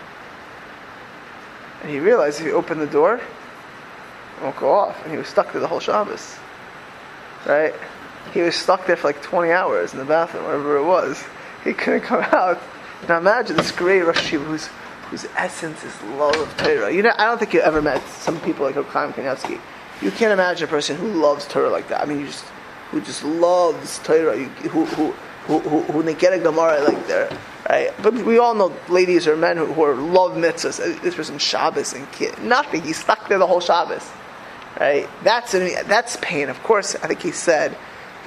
[1.81, 5.27] And he realized if he opened the door, it won't go off, and he was
[5.27, 6.37] stuck there the whole Shabbos.
[7.45, 7.75] Right?
[8.33, 11.23] He was stuck there for like 20 hours in the bathroom, wherever it was.
[11.63, 12.61] He couldn't come out.
[13.07, 14.67] Now imagine this great Rosh whose,
[15.09, 16.91] whose essence is love of Torah.
[16.91, 19.59] You know, I don't think you ever met some people like Chaim Kanievsky.
[20.01, 22.01] You can't imagine a person who loves Torah like that.
[22.01, 22.45] I mean, you just,
[22.91, 25.11] who just loves Torah, who, who,
[25.47, 27.29] who, who, who get a Gemara like there,
[27.69, 27.91] right?
[28.01, 30.79] But we all know ladies or men who, who are love mitzvahs.
[30.79, 32.81] Uh, this person Shabbos and kid, nothing.
[32.81, 34.07] He's stuck there the whole Shabbos,
[34.79, 35.07] right?
[35.23, 36.49] That's that's pain.
[36.49, 37.77] Of course, I think he said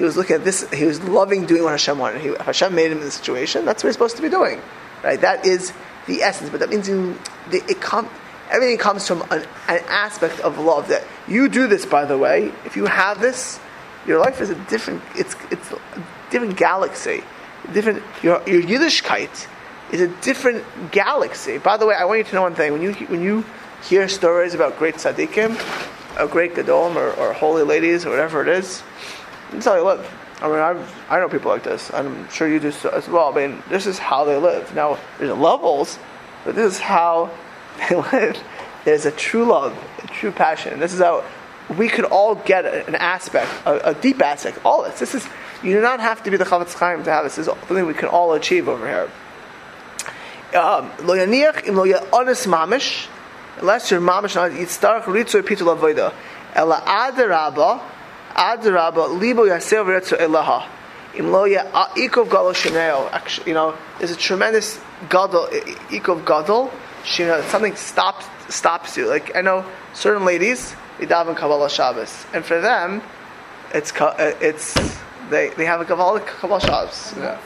[0.00, 0.66] he was looking at this.
[0.70, 2.22] He was loving doing what Hashem wanted.
[2.22, 4.58] He, Hashem made him in the situation, that's what he's supposed to be doing,
[5.04, 5.20] right?
[5.20, 5.74] That is
[6.06, 6.48] the essence.
[6.48, 7.18] But that means you,
[7.52, 8.08] it comes.
[8.50, 11.84] Everything comes from an, an aspect of love that you do this.
[11.84, 13.60] By the way, if you have this,
[14.06, 15.02] your life is a different.
[15.16, 15.68] It's it's
[16.30, 17.22] different galaxy,
[17.74, 19.48] different your your Yiddishkeit
[19.92, 21.58] is a different galaxy.
[21.58, 22.72] By the way, I want you to know one thing.
[22.72, 23.44] When you, when you
[23.82, 25.60] hear stories about great tzaddikim,
[26.18, 28.82] or great gadolim, or, or holy ladies, or whatever it is,
[29.50, 30.08] that's how they live.
[30.40, 31.92] I mean, I've, I know people like this.
[31.92, 33.32] I'm sure you do as well.
[33.32, 34.74] I mean, this is how they live.
[34.74, 35.98] Now, there's levels,
[36.44, 37.30] but this is how
[37.88, 38.38] they live.
[38.84, 40.80] There's a true love, a true passion.
[40.80, 41.24] This is how
[41.76, 44.64] we could all get an aspect, a, a deep aspect.
[44.64, 44.98] All this.
[44.98, 45.28] This is
[45.62, 47.36] you do not have to be the Chofetz Chaim to have this.
[47.36, 49.10] This is something we can all achieve over here.
[50.58, 51.28] Um, unless
[53.90, 54.38] you're mamish
[55.20, 55.42] ritzu
[55.76, 56.14] avoda,
[56.54, 57.82] ela adaraba,
[58.34, 60.66] adaraba libo yasev ritzu elaha.
[61.14, 63.10] Im lo ikov gadol sheneo.
[63.12, 65.46] Actually, you know, there's a tremendous gadol
[65.90, 66.70] ikov gadol.
[67.04, 69.08] Shino, something stops stops you.
[69.08, 69.64] Like I know
[69.94, 73.02] certain ladies, they daven Kabbalah Shabbos, and for them,
[73.72, 74.74] it's uh, it's
[75.30, 77.14] they, they have a Kabbalah, Kabbalah Shabbos.
[77.16, 77.38] Yeah.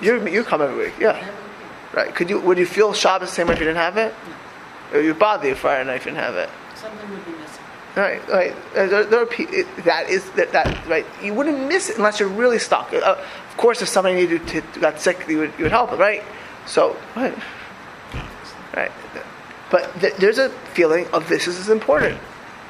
[0.00, 1.30] You, you come every week, yeah.
[1.92, 2.12] Right.
[2.14, 4.14] Could you, would you feel Shabbos the same way if you didn't have it?
[4.92, 6.50] Or you bother you Friday night if you didn't have it?
[6.74, 7.33] Something would be.
[7.96, 8.54] Right, right.
[8.74, 11.06] There, there are it, that is that, that right.
[11.22, 12.92] You wouldn't miss it unless you're really stuck.
[12.92, 15.90] Uh, of course, if somebody needed to, to got sick, you would, you would help
[15.90, 16.24] them, right?
[16.66, 17.32] So, right,
[18.74, 18.90] right.
[19.70, 22.18] But th- there's a feeling of this is important.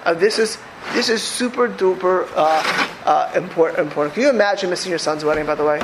[0.04, 0.58] Uh, this is
[0.92, 3.78] this is super duper uh, uh, important.
[3.78, 4.14] Important.
[4.14, 5.46] Can you imagine missing your son's wedding?
[5.46, 5.80] By the way,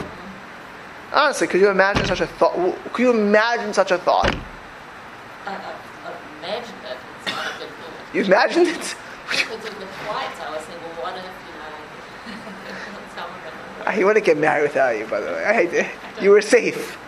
[1.14, 2.54] honestly, could you imagine such a thought?
[2.92, 4.34] Could you imagine such a thought?
[5.46, 6.98] I, I, I imagined it.
[7.24, 7.68] It's not a good.
[8.12, 8.96] You imagined it?
[9.30, 11.24] Because of the flights, I was thinking, well, what if
[12.26, 12.34] you
[13.86, 15.06] know He wouldn't get married without you.
[15.06, 15.86] By the way, I hate it.
[16.20, 16.98] You were safe.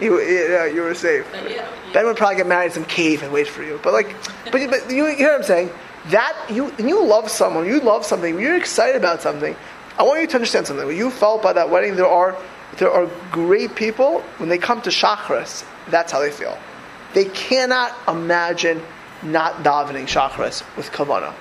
[0.00, 1.26] You, yeah, you were safe.
[1.30, 3.78] But, yeah, Ben would probably get married in some cave and wait for you.
[3.82, 4.14] But like,
[4.50, 5.70] but, but you, you hear what I'm saying?
[6.06, 9.56] that you you love someone, you love something, you're excited about something.
[9.98, 10.86] I want you to understand something.
[10.86, 12.36] When you felt by that wedding, there are
[12.78, 15.64] there are great people when they come to Shachris.
[15.88, 16.58] That's how they feel.
[17.14, 18.82] They cannot imagine
[19.22, 21.32] not davening Shachris with Kavana.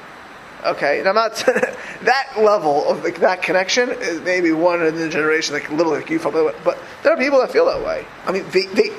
[0.66, 1.36] Okay, and I'm not
[2.04, 6.10] that level of like, that connection is maybe one in the generation, like little like
[6.10, 6.54] you felt that way.
[6.64, 8.06] But there are people that feel that way.
[8.26, 8.90] I mean, they, they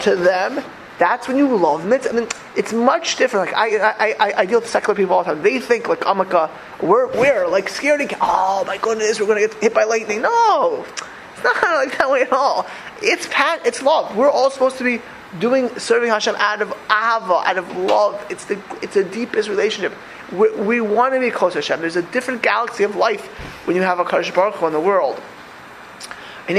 [0.00, 0.64] to them
[0.98, 2.10] that's when you love mitzvah.
[2.10, 3.46] I mean, it's much different.
[3.46, 5.42] Like I, I, I, I deal with secular people all the time.
[5.42, 6.50] They think like I'm like a,
[6.80, 8.00] we're we're like scared.
[8.20, 10.22] Oh my goodness, we're gonna get hit by lightning.
[10.22, 10.86] No,
[11.34, 12.66] it's not like that way at all.
[13.02, 13.66] It's pat.
[13.66, 14.16] It's love.
[14.16, 15.02] We're all supposed to be
[15.40, 18.24] doing serving Hashem out of ahava, out of love.
[18.30, 19.94] It's the it's the deepest relationship.
[20.32, 21.80] We, we want to be close to Hashem.
[21.80, 23.26] There's a different galaxy of life
[23.66, 25.20] when you have Hakadosh Baruch Hu in the world.
[26.48, 26.58] And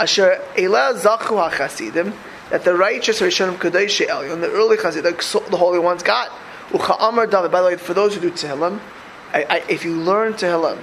[0.00, 2.14] Asher Zachu HaChasidim,
[2.50, 5.16] that the righteous Rishonim Kadosh Elyon, the early Chasidim,
[5.50, 6.30] the holy ones got.
[6.70, 7.50] Ucha Amar David.
[7.50, 8.80] By the way, for those who do Tehillim,
[9.32, 10.82] I, I, if you learn Tehillim,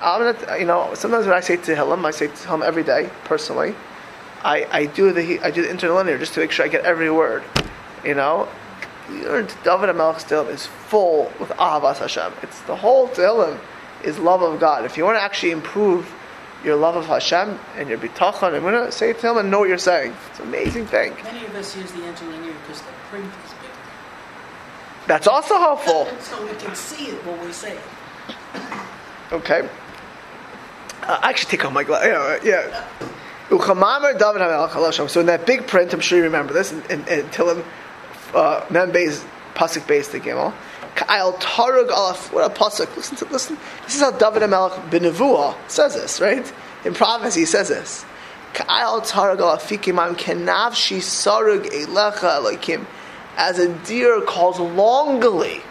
[0.00, 3.74] I'm not, you know, sometimes when I say Tehillim, I say Tehillim every day, personally.
[4.44, 7.10] I, I do the I do the interlinear just to make sure I get every
[7.10, 7.44] word.
[8.04, 8.48] You know,
[9.10, 12.32] learn David HaMelech's Tehillim is full with Ahavas Hashem.
[12.42, 13.58] It's the whole Tehillim
[14.04, 14.84] is love of God.
[14.84, 16.12] If you want to actually improve
[16.64, 18.54] your love of Hashem and your bitachon.
[18.54, 20.14] I'm going to say it to him and know what you're saying.
[20.30, 21.14] It's an amazing thing.
[21.24, 23.72] Many of us use the interlinear because the print is bigger.
[25.06, 26.06] That's also helpful.
[26.20, 27.82] so we can see it when we say it.
[29.32, 29.68] Okay.
[31.02, 32.44] Uh, I actually take off my glasses.
[32.44, 32.70] Yeah.
[32.70, 33.08] yeah.
[33.50, 37.62] So in that big print, I'm sure you remember this, and, in, in Tillim,
[38.34, 40.52] uh, Mem Beis, Pasuk Beis, the Gimel.
[41.08, 42.32] I'll tarug alaf.
[42.32, 42.94] What a pasuk!
[42.96, 43.56] Listen to listen.
[43.84, 46.52] This is how David Hamelech ben says this, right?
[46.84, 48.04] In prophecy, he says this.
[48.54, 52.86] Ka'al tarug alafikimam kenavshi sarug elecha elokim.
[53.36, 55.62] As a deer calls longly,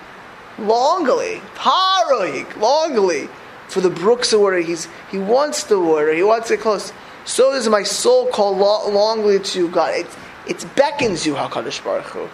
[0.57, 3.29] longly, taroig, longly
[3.67, 4.57] for the brooks of water.
[4.57, 6.13] He's he wants the water.
[6.13, 6.91] He wants it close.
[7.25, 9.93] So does my soul call longly to God.
[9.93, 10.07] It
[10.47, 12.27] it beckons you, Hakadosh Baruch Hu.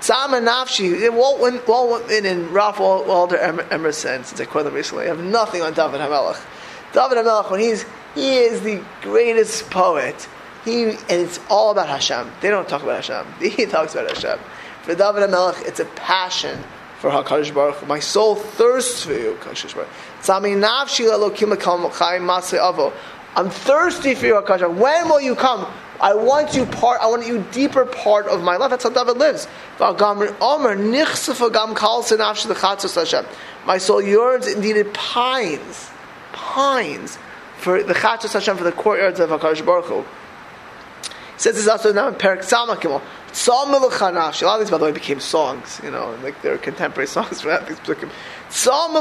[0.00, 5.22] Tzama Nafshi, Walt, Walt Whitman and Ralph Waldo Emerson, since I quoted them recently, have
[5.22, 6.42] nothing on David HaMelech.
[6.94, 7.84] David HaMelech, when he's,
[8.14, 10.26] he is the greatest poet,
[10.64, 12.30] he, and it's all about Hashem.
[12.40, 13.26] They don't talk about Hashem.
[13.50, 14.38] He talks about Hashem.
[14.82, 16.58] For David HaMelech, it's a passion
[16.98, 19.90] for HaKadosh Baruch My soul thirsts for you, HaKadosh Baruch
[22.58, 22.92] Avo.
[23.36, 25.70] I'm thirsty for you, HaKadosh When will you come?
[26.00, 27.00] I want you part.
[27.00, 28.70] I want you deeper part of my life.
[28.70, 29.46] That's how David lives.
[33.66, 35.90] My soul yearns, indeed it pines,
[36.32, 37.18] pines
[37.58, 40.04] for the chatzos Hashem for the courtyards of Hakadosh Baruch Hu.
[41.36, 43.02] says this also now in Perak Samakimel.
[43.32, 45.80] A lot of these, by the way, became songs.
[45.84, 47.66] You know, like they're contemporary songs for that.
[47.66, 48.94] Tzam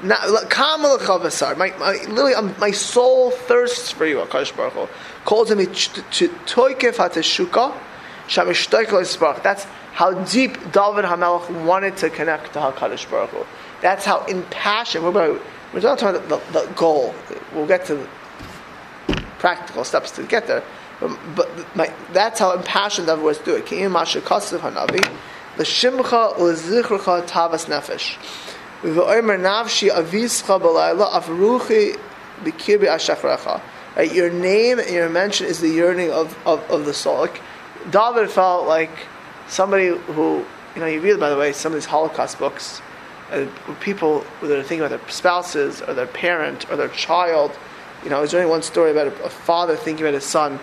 [0.00, 1.58] Kamal chavasar.
[1.58, 4.88] My, my, literally, um, my soul thirsts for you, Hakadosh Baruch Hu.
[5.30, 7.72] Calls him to toikef hateshuka,
[8.26, 9.62] shamishtoik That's
[9.92, 13.46] how deep David Hamelech wanted to connect to Hakadosh Baruch Hu.
[13.80, 15.04] That's how impassioned.
[15.04, 15.40] We're, about,
[15.72, 17.14] we're not talking about the, the, goal.
[17.54, 18.08] We'll get to
[19.38, 20.64] practical steps to get there.
[20.98, 23.66] But, but my, that's how impassioned David was to do it.
[23.66, 24.98] Ki'im masha kasav hanavi,
[25.58, 28.16] l'shimcha u'zichrucha tavas nefesh.
[28.82, 31.96] V'omer nafshi avischa b'layla afruchi
[32.42, 33.60] b'kirbi ashachrecha.
[34.00, 37.18] Right, your name and your mention is the yearning of, of, of the soul.
[37.18, 37.42] Like,
[37.90, 38.88] David felt like
[39.46, 40.42] somebody who,
[40.74, 42.80] you know, you read, by the way, some of these Holocaust books,
[43.30, 43.46] uh,
[43.80, 47.52] people that are thinking about their spouses or their parent or their child.
[48.02, 50.58] You know, there's only one story about a, a father thinking about his son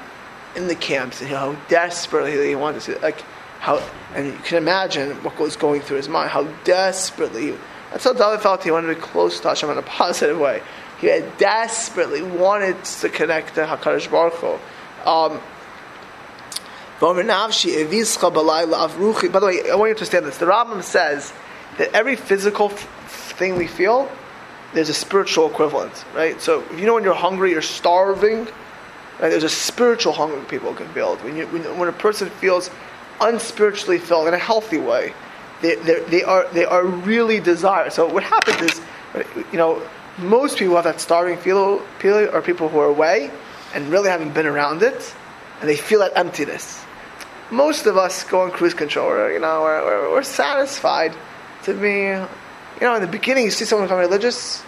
[0.56, 3.21] in the camps and you know, how desperately he wanted to see, like,
[3.60, 7.56] how, and you can imagine what was going through his mind, how desperately
[7.91, 10.62] that's how David felt he wanted to be close to Hashem in a positive way.
[11.00, 14.58] He had desperately wanted to connect to Hakadosh Baruch Hu.
[15.10, 15.40] Um,
[17.00, 17.26] by the
[19.46, 20.38] way, I want you to understand this.
[20.40, 21.32] The Rambam says
[21.78, 24.12] that every physical f- thing we feel,
[24.74, 26.42] there's a spiritual equivalent, right?
[26.42, 28.46] So if you know when you're hungry, you're starving,
[29.20, 29.30] right?
[29.30, 31.16] There's a spiritual hunger people can feel.
[31.18, 32.72] When, you, when, when a person feels
[33.22, 35.14] unspiritually filled in a healthy way,
[35.62, 37.90] they, they are they are really desire.
[37.90, 38.82] So what happens is,
[39.52, 39.82] you know,
[40.17, 43.32] most people have that starving feel, feeling are people who are away
[43.73, 45.15] and really haven't been around it,
[45.60, 46.84] and they feel that emptiness.
[47.51, 49.32] Most of us go on cruise control.
[49.32, 51.13] You know, we're, we're, we're, satisfied
[51.63, 52.01] to be.
[52.82, 54.63] You know, in the beginning, you see someone become religious.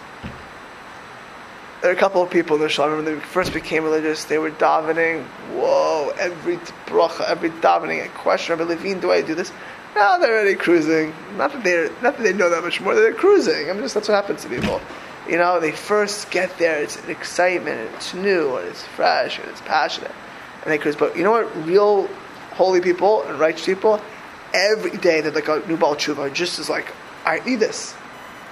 [1.82, 4.24] There are a couple of people in the Shalom when they first became religious.
[4.24, 5.24] They were davening.
[5.54, 6.12] Whoa!
[6.18, 8.58] Every bracha, every davening, a question.
[8.58, 9.52] Rabbi Levine, do I do this?
[9.94, 11.14] Now they're already cruising.
[11.36, 12.94] Not that they not that they know that much more.
[12.94, 13.68] They're cruising.
[13.68, 14.80] I mean, just that's what happens to people.
[15.28, 16.82] You know, they first get there.
[16.82, 17.80] It's an excitement.
[17.80, 20.12] And it's new and it's fresh and it's passionate,
[20.62, 20.96] and they cruise.
[20.96, 21.66] But you know what?
[21.66, 22.08] Real
[22.52, 24.00] holy people and righteous people,
[24.52, 26.92] every day they're like a new baal teshuva, just as like,
[27.24, 27.94] I need this.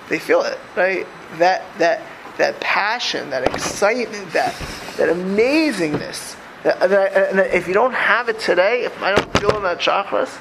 [0.09, 1.07] They feel it, right?
[1.39, 2.03] That that
[2.39, 4.55] that passion, that excitement, that
[4.97, 6.37] that amazingness.
[6.65, 9.79] That, that, that if you don't have it today, if I don't feel in that
[9.79, 10.37] chakras,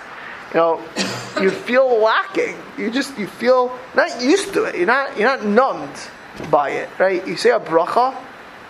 [0.51, 0.81] you know,
[1.41, 2.57] you feel lacking.
[2.77, 4.75] You just you feel not used to it.
[4.75, 5.95] You're not you're not numbed
[6.49, 7.25] by it, right?
[7.27, 8.15] You say a bracha,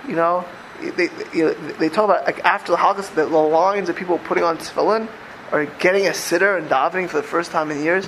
[0.08, 0.46] you know,
[0.80, 4.44] they you know, they talk about like after the holidays, the, lines of people putting
[4.44, 5.08] on tefillin
[5.52, 8.08] or getting a sitter and davening for the first time in years.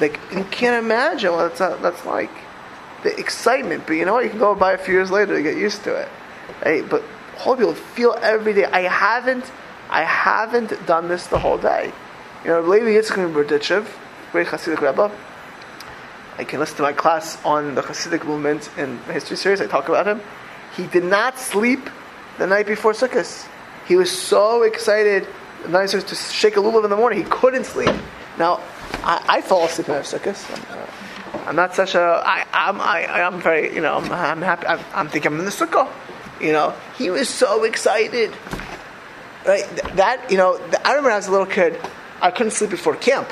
[0.00, 2.30] Like you can't imagine what that's, that's like.
[3.02, 4.24] The excitement, but you know what?
[4.24, 6.08] You can go by a few years later to get used to it.
[6.62, 6.86] Right?
[6.86, 7.02] But
[7.36, 8.66] whole people feel every day.
[8.66, 9.50] I haven't,
[9.88, 11.92] I haven't done this the whole day.
[12.44, 13.88] You know, Levi Yitzchak Berditchev,
[14.32, 15.10] great Hasidic Rebbe.
[16.40, 19.60] I can listen to my class on the Hasidic movement in the history series.
[19.60, 20.22] I talk about him.
[20.74, 21.90] He did not sleep
[22.38, 23.46] the night before Sukkot.
[23.86, 25.28] He was so excited
[25.64, 27.22] the night to shake a lulav in the morning.
[27.22, 27.94] He couldn't sleep.
[28.38, 28.62] Now,
[29.04, 30.38] I, I fall asleep in Sukkot.
[30.50, 32.00] I'm, uh, I'm not such a.
[32.00, 32.80] I, I'm.
[32.80, 33.74] I, I'm very.
[33.74, 33.96] You know.
[33.96, 34.66] I'm, I'm happy.
[34.66, 35.92] I'm, I'm thinking I'm in the sukkah.
[36.40, 36.74] You know.
[36.96, 38.32] He was so excited.
[39.46, 39.68] Right.
[39.96, 40.30] That.
[40.30, 40.58] You know.
[40.86, 41.78] I remember I was a little kid.
[42.22, 43.30] I couldn't sleep before camp.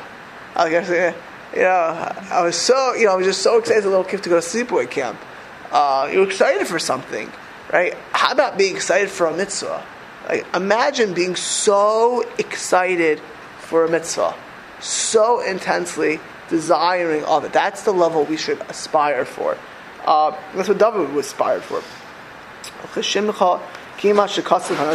[0.54, 1.14] I guess,
[1.54, 4.04] you know, I was so, you know, I was just so excited as a little
[4.04, 5.18] kid to go to sleepaway camp.
[5.70, 7.30] Uh, you're excited for something,
[7.72, 7.94] right?
[8.12, 9.84] How about being excited for a mitzvah?
[10.28, 13.20] Like, imagine being so excited
[13.60, 14.34] for a mitzvah,
[14.80, 17.52] so intensely desiring of it.
[17.52, 19.56] That's the level we should aspire for.
[20.04, 21.82] Uh, that's what David was aspired for.
[22.94, 23.16] That's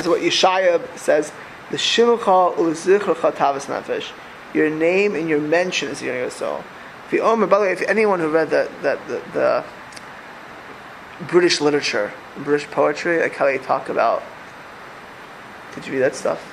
[0.07, 1.31] what Yeshaya says
[1.69, 4.11] the shimcha ulzichracha tavas nefesh.
[4.53, 6.63] Your name and your mention is your soul.
[7.07, 9.63] If you oh, Omer, by the way, if anyone who read the, the, the, the
[11.25, 14.23] British literature, British poetry, like how they talk about.
[15.75, 16.49] Did you read that stuff?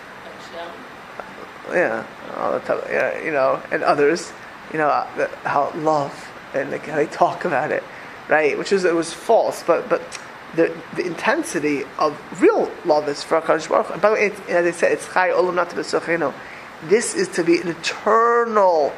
[1.70, 2.04] Yeah,
[2.36, 4.32] all the time, yeah, you know, and others,
[4.72, 7.84] you know, uh, how love and like how they talk about it,
[8.28, 8.58] right?
[8.58, 10.02] Which is it was false, but but
[10.56, 13.90] the, the intensity of real love is for HaKadosh Baruch.
[13.90, 15.76] And by the way, it, as I said, it's Chai Olam Not to
[16.84, 18.92] This is to be an eternal,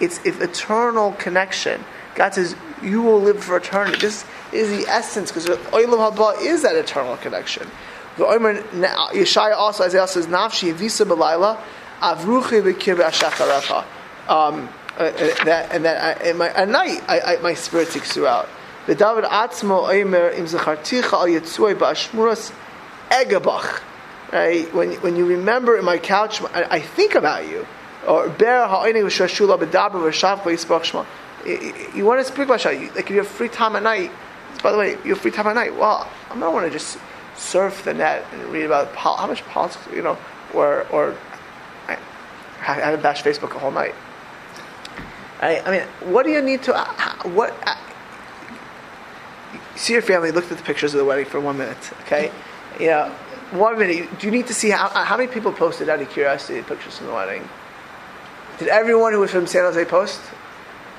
[0.00, 1.84] it's an eternal connection.
[2.14, 3.98] God says, you will live for eternity.
[3.98, 7.68] This is the essence, because Olam Haba is that eternal connection.
[8.16, 11.60] The Omer, Yeshaya also, Isaiah says, Nafshi visa belayla,
[12.00, 13.84] avruchi v'kir v'ashacharecha.
[14.28, 18.16] Um, uh, uh, that, and that I, my, at night, I, I, my spirit takes
[18.16, 18.48] you out.
[18.86, 22.52] The David Atzmo Omer im Zacharticha al Yitzuay Ba'ashmuras
[23.10, 23.80] Egabach.
[24.32, 24.72] Right?
[24.74, 27.66] When, when you remember in my couch, I, I think about you.
[28.06, 28.28] Or
[30.84, 31.04] Shema.
[31.94, 32.64] you, want to speak about.
[32.64, 34.10] You- Like if you have free time at night.
[34.62, 35.74] By the way, you have free time at night.
[35.74, 36.98] Well, I don't want to just
[37.36, 40.16] surf the net and read about pol- how much politics, you know,
[40.52, 41.16] or or
[41.86, 41.96] I,
[42.60, 43.94] I had to bash Facebook a whole night.
[45.40, 46.74] I, I mean, what do you need to?
[46.74, 46.84] Uh,
[47.28, 47.54] what?
[47.66, 47.76] Uh,
[49.76, 50.32] see your family.
[50.32, 51.92] Looked at the pictures of the wedding for one minute.
[52.02, 52.32] Okay,
[52.80, 53.14] yeah,
[53.52, 54.18] one minute.
[54.18, 57.06] Do you need to see how how many people posted out of curiosity pictures from
[57.08, 57.48] the wedding?
[58.58, 60.20] Did everyone who was from San Jose post?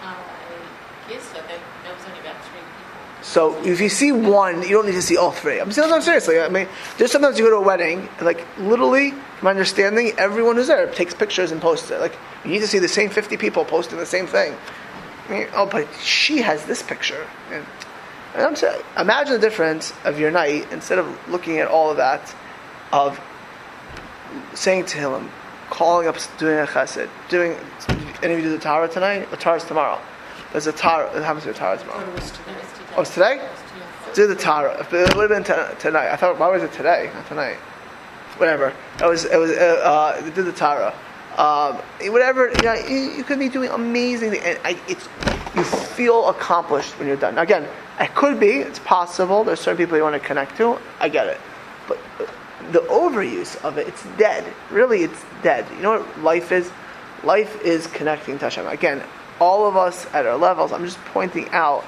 [0.01, 1.33] Uh, I guess so.
[1.33, 3.21] There was only about three people.
[3.21, 5.59] So if you see one, you don't need to see all three.
[5.59, 5.91] I'm serious.
[5.91, 6.39] I'm seriously.
[6.39, 10.55] I mean, there's sometimes you go to a wedding, and like literally, my understanding, everyone
[10.55, 11.99] who's there takes pictures and posts it.
[11.99, 14.55] Like you need to see the same 50 people posting the same thing.
[15.27, 17.88] I mean, oh, but she has this picture, and, and I'm saying,
[18.97, 22.33] imagine the difference of your night instead of looking at all of that,
[22.91, 23.19] of
[24.53, 25.31] saying to him,
[25.69, 27.55] calling up, doing a chesed, doing.
[28.21, 29.31] Any of you do the Torah tonight?
[29.31, 29.99] The Torah's tomorrow.
[30.51, 31.15] There's a Torah.
[31.15, 32.07] It happens to be a Torah tomorrow.
[32.07, 32.55] It was today.
[32.97, 33.35] Oh, it's today?
[34.07, 34.79] It Do the Tara.
[34.79, 36.11] It would have been t- tonight.
[36.11, 37.09] I thought, why was it today?
[37.13, 37.57] Not tonight.
[38.37, 38.73] Whatever.
[38.99, 39.25] It was.
[39.25, 39.51] It was.
[39.51, 40.93] Uh, uh, did the Tara.
[41.39, 41.77] Um,
[42.11, 42.49] whatever.
[42.49, 45.07] You, know, you, you could be doing amazing and I, it's
[45.55, 47.37] you feel accomplished when you're done.
[47.37, 47.67] Again,
[47.99, 48.57] it could be.
[48.59, 49.43] It's possible.
[49.43, 50.77] There's certain people you want to connect to.
[50.99, 51.39] I get it,
[51.87, 51.97] but
[52.71, 54.45] the overuse of it, it's dead.
[54.69, 55.65] Really, it's dead.
[55.75, 56.69] You know what life is?
[57.23, 58.67] Life is connecting to Hashem.
[58.67, 59.01] Again,
[59.39, 60.71] all of us at our levels.
[60.71, 61.83] I'm just pointing out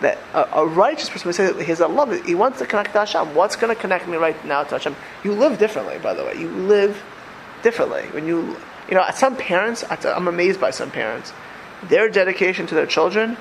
[0.00, 2.24] that a, a righteous person would say that he has a love.
[2.24, 3.34] He wants to connect to Hashem.
[3.34, 4.96] What's going to connect me right now to Hashem?
[5.22, 6.34] You live differently, by the way.
[6.38, 7.02] You live
[7.62, 8.56] differently when you,
[8.88, 9.84] you know, some parents.
[9.90, 11.32] I'm amazed by some parents.
[11.84, 13.36] Their dedication to their children,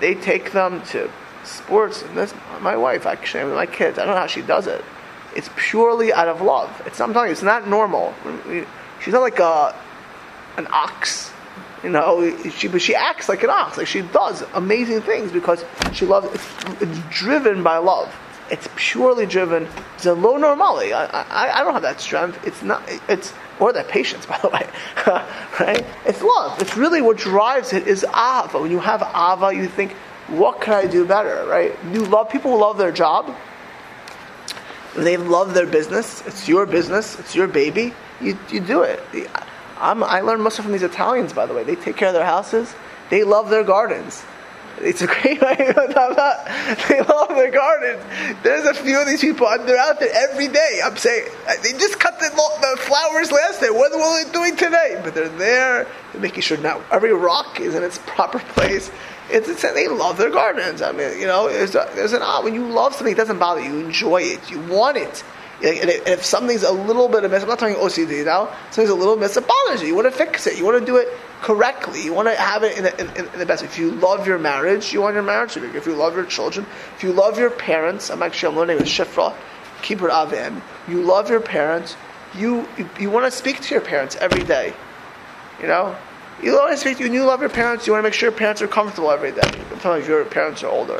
[0.00, 1.10] they take them to
[1.44, 2.02] sports.
[2.02, 3.98] And my wife, actually, my kids.
[3.98, 4.84] I don't know how she does it.
[5.36, 6.82] It's purely out of love.
[6.86, 8.14] It's you, it's not normal.
[9.02, 9.74] She's not like a
[10.56, 11.32] an ox.
[11.82, 13.76] You know, she but she acts like an ox.
[13.76, 16.28] Like she does amazing things because she loves.
[16.34, 18.14] It's, it's driven by love.
[18.50, 19.66] It's purely driven.
[19.96, 20.92] It's a low normally.
[20.92, 22.38] I, I, I don't have that strength.
[22.46, 22.82] It's not.
[23.08, 24.66] It's or that patience, by the way.
[25.60, 25.84] right?
[26.06, 26.60] It's love.
[26.60, 28.60] It's really what drives it is ava.
[28.60, 29.92] When you have ava, you think,
[30.28, 31.46] what can I do better?
[31.46, 31.76] Right?
[31.92, 33.34] You love people who love their job.
[34.96, 36.24] They love their business.
[36.26, 37.18] It's your business.
[37.18, 37.92] It's your baby.
[38.20, 39.00] You, you do it.
[39.78, 41.64] I'm, I learned most from these Italians, by the way.
[41.64, 42.74] They take care of their houses.
[43.10, 44.24] They love their gardens.
[44.80, 45.40] It's a great
[46.88, 48.02] they love their gardens.
[48.42, 49.48] There's a few of these people.
[49.48, 50.80] and They're out there every day.
[50.84, 53.70] I'm saying uh, they just cut the, the flowers last day.
[53.70, 55.00] What are they doing today?
[55.02, 55.86] But they're there.
[56.12, 58.90] They're making sure now every rock is in its proper place.
[59.30, 60.82] It's, it's, they love their gardens.
[60.82, 63.38] I mean, you know, there's, a, there's an ah, when you love something, it doesn't
[63.38, 63.78] bother you.
[63.78, 64.50] You enjoy it.
[64.50, 65.24] You want it.
[65.62, 68.54] And if something's a little bit amiss, I'm not talking OCD now.
[68.70, 69.88] Something's a little amiss, it bothers you.
[69.88, 70.58] You want to fix it.
[70.58, 71.08] You want to do it
[71.44, 72.02] correctly.
[72.02, 73.62] You want to have it in the, in, in the best.
[73.62, 75.66] If you love your marriage, you want your marriage to be.
[75.76, 76.64] If you love your children,
[76.96, 79.36] if you love your parents, I'm actually I'm learning with Shifra,
[79.82, 80.62] Kibbud Avim.
[80.88, 81.96] You love your parents.
[82.34, 84.72] You you, you want to speak to your parents every day.
[85.60, 85.94] You know,
[86.42, 87.12] you to speak to you.
[87.12, 87.86] You love your parents.
[87.86, 89.42] You want to make sure your parents are comfortable every day.
[89.70, 90.98] I'm telling you, if your parents are older,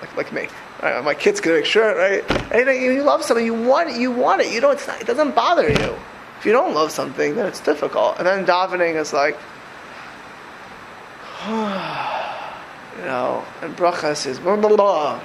[0.00, 0.48] like like me.
[0.82, 2.24] Right, my kid's gonna make sure, right?
[2.52, 4.52] And you love something, you want it, you want it.
[4.52, 5.96] You know, it's not, it doesn't bother you.
[6.42, 8.18] If you don't love something, then it's difficult.
[8.18, 9.34] And then davening is like,
[11.46, 15.20] you know, and bracha says, blah, blah, blah.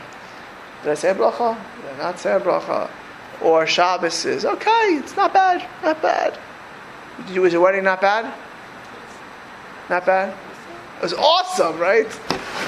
[0.83, 1.57] Did I say bracha?
[1.81, 2.87] Did I not say bracha?
[3.41, 6.37] Or Shabbos is, okay, it's not bad, not bad.
[7.25, 8.31] Did you, was your wedding not bad?
[9.89, 10.37] Not bad?
[10.97, 12.05] It was awesome, right?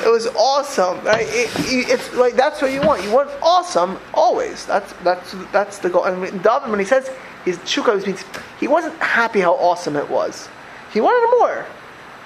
[0.04, 1.28] It was awesome, right?
[1.30, 3.04] It, it, it's like that's what you want.
[3.04, 4.66] You want awesome always.
[4.66, 6.06] That's that's that's the goal.
[6.06, 7.12] And David, when he says
[7.58, 8.24] his means
[8.60, 10.50] he wasn't happy how awesome it was.
[10.94, 11.66] He wanted more.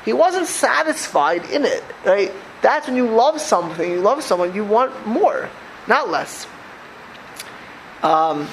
[0.05, 2.31] He wasn't satisfied in it, right?
[2.61, 5.49] That's when you love something, you love someone, you want more,
[5.87, 6.47] not less.
[8.01, 8.47] Um,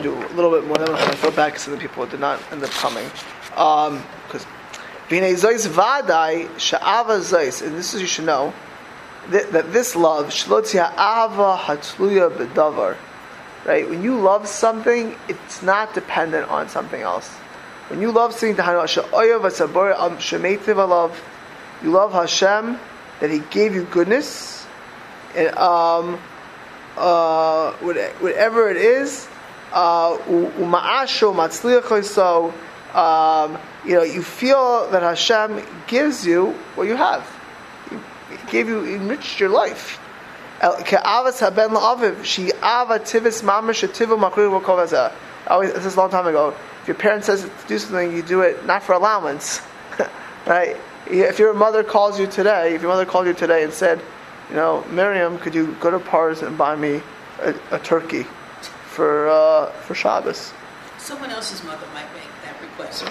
[0.00, 0.76] do a little bit more.
[0.76, 3.04] Then I feel bad because the people did not end up coming.
[3.50, 4.46] Because
[5.08, 6.46] v'nei zois vadai
[7.66, 8.52] and this is you should know
[9.30, 12.96] that, this love shlotzia ava hatluya bedavar.
[13.64, 17.28] Right, when you love something, it's not dependent on something else.
[17.88, 18.56] When you love something,
[21.82, 22.78] you love Hashem
[23.20, 24.66] that He gave you goodness,
[25.36, 26.18] and um,
[26.96, 29.28] uh, whatever it is,
[29.72, 32.52] uma'asho matzliach
[32.94, 37.37] um, you know, you feel that Hashem gives you what you have.
[38.50, 39.98] Gave you, enriched your life.
[40.60, 45.12] El- haben la'aviv, she ava tivis mamash ativu makriv v'kol
[45.46, 46.54] Always, this is a long time ago.
[46.82, 49.60] If your parent says to do something, you do it not for allowance,
[50.46, 50.76] right?
[51.06, 54.00] If your mother calls you today, if your mother called you today and said,
[54.50, 57.02] you know, Miriam, could you go to Pars and buy me
[57.40, 58.24] a, a turkey
[58.86, 60.52] for uh, for Shabbos?
[60.98, 63.04] Someone else's mother might make that request.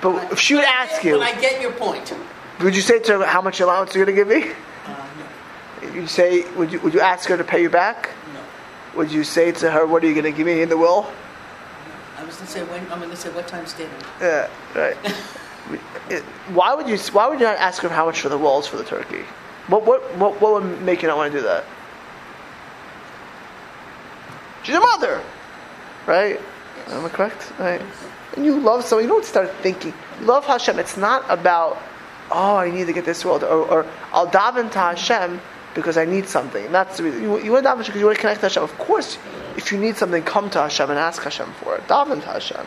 [0.00, 2.12] But if she would ask you, But I get your point.
[2.62, 4.52] Would you say to her how much allowance you're going to give me?
[4.86, 5.06] Uh,
[5.82, 8.10] no, You say, would you would you ask her to pay you back?
[8.34, 8.40] no,
[8.98, 11.06] Would you say to her, what are you going to give me in the will?
[12.18, 12.80] I was gonna say when.
[12.92, 13.90] I'm gonna say what time's dinner.
[14.20, 14.96] Yeah, right.
[16.54, 16.96] Why would you?
[17.12, 19.24] Why would you not ask her how much for the rolls for the turkey?
[19.66, 21.64] What what what, what would make you not want to do that?
[24.62, 25.20] She's a mother,
[26.06, 26.40] right?
[26.88, 27.52] Am I correct?
[27.58, 27.82] Right.
[28.36, 29.04] And you love someone.
[29.04, 29.92] You don't start thinking.
[30.20, 30.78] You love Hashem.
[30.78, 31.76] It's not about
[32.30, 35.40] oh I need to get this world or, or I'll daven to Hashem
[35.74, 36.70] because I need something.
[36.70, 37.22] That's the reason.
[37.22, 38.62] You, you want to daven because you want to connect to Hashem.
[38.62, 39.18] Of course,
[39.56, 41.86] if you need something, come to Hashem and ask Hashem for it.
[41.88, 42.66] Daven to Hashem.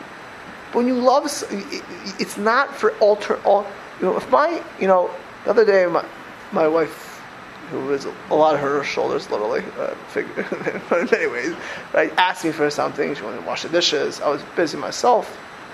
[0.72, 3.40] But when you love, it's not for alter.
[3.44, 3.66] All
[4.00, 5.10] you know, if my you know
[5.44, 6.04] the other day my
[6.52, 7.22] my wife,
[7.70, 10.46] who was a lot of her shoulders literally, uh, figure,
[11.94, 13.14] right, asked me for something.
[13.14, 14.20] She wanted to wash the dishes.
[14.20, 15.30] I was busy myself.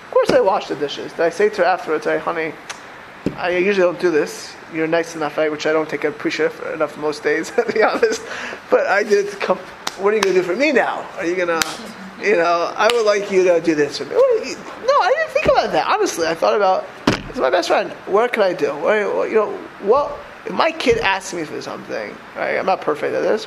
[0.06, 1.12] Of course, I washed the dishes.
[1.12, 2.52] Did I say to her afterwards, "Hey, honey,
[3.36, 4.54] I usually don't do this.
[4.72, 5.50] You're nice enough, right?
[5.50, 8.22] Which I don't take appreciate enough most days, to be honest.
[8.70, 9.28] But I did.
[9.40, 9.58] Come,
[9.98, 11.08] what are you going to do for me now?
[11.16, 11.80] Are you going to,
[12.20, 14.10] you know, I would like you to do this for me.
[14.10, 15.86] You, no, I didn't think about that.
[15.86, 16.86] Honestly, I thought about.
[17.28, 17.90] It's my best friend.
[18.06, 18.76] What can I do?
[18.76, 22.14] What, you know, what if my kid asks me for something?
[22.36, 22.58] Right?
[22.58, 23.46] I'm not perfect at this.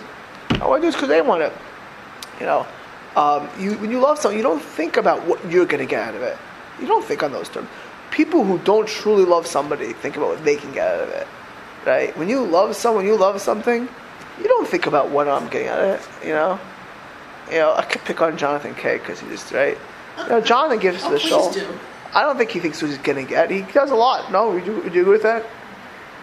[0.61, 1.53] I want to do this because they want it.
[2.39, 2.67] You know,
[3.15, 6.01] um, you, when you love someone, you don't think about what you're going to get
[6.01, 6.38] out of it.
[6.80, 7.69] You don't think on those terms.
[8.16, 11.28] People who don't truly love somebody think about what they can get out of it,
[11.86, 12.18] right?
[12.18, 13.89] When you love someone, you love something,
[14.39, 16.26] you don't think about what I'm getting out of it.
[16.28, 16.59] You know,
[17.51, 17.74] you know.
[17.76, 19.78] I could pick on Jonathan K because he just right.
[20.18, 21.51] You know, Jonathan gives to Oh, the shul.
[21.51, 21.68] do.
[22.13, 23.51] I don't think he thinks what he's going to get.
[23.51, 24.32] He does a lot.
[24.32, 25.45] No, would you, would you agree with that?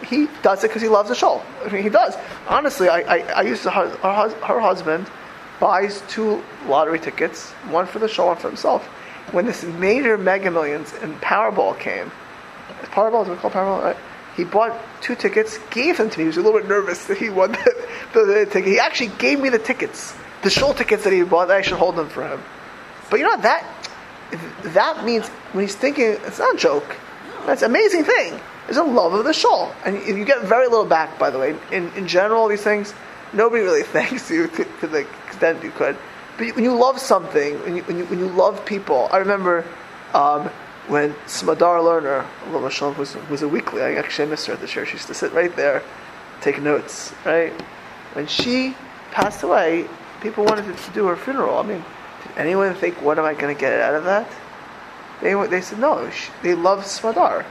[0.03, 1.45] He does it because he loves the shul.
[1.62, 2.16] I mean, he does.
[2.49, 5.07] Honestly, I, I, I used to, her, her, her husband
[5.61, 8.88] buys two lottery tickets, one for the shul, one for himself.
[9.31, 12.11] When this major Mega Millions and Powerball came,
[12.85, 13.83] Powerball, is it called Powerball?
[13.83, 13.97] Right?
[14.37, 16.25] He bought two tickets, gave them to me.
[16.25, 17.75] He was a little bit nervous that he won the,
[18.14, 18.73] the, the ticket.
[18.73, 21.49] He actually gave me the tickets, the shul tickets that he bought.
[21.49, 22.43] That I should hold them for him.
[23.11, 23.43] But you know what?
[23.43, 23.66] That
[24.62, 26.97] that means when he's thinking, it's not a joke.
[27.47, 28.41] That's an amazing thing.
[28.68, 31.18] It's a love of the shul, and you get very little back.
[31.18, 32.95] By the way, in in general, these things
[33.33, 35.97] nobody really thanks you to, to the extent you could.
[36.39, 39.64] But when you love something, when you when you, when you love people, I remember
[40.14, 40.49] um,
[40.89, 43.83] when Smadar Lerner, Shalom, was was a weekly.
[43.83, 44.89] I actually missed her at the church.
[44.89, 45.83] She used to sit right there,
[46.41, 47.14] take notes.
[47.24, 47.53] Right
[48.14, 48.76] when she
[49.11, 49.89] passed away,
[50.20, 51.59] people wanted to do her funeral.
[51.59, 51.85] I mean,
[52.22, 54.30] did anyone think, what am I going to get out of that?
[55.20, 57.45] They, they said, no, sh- they love Smadar.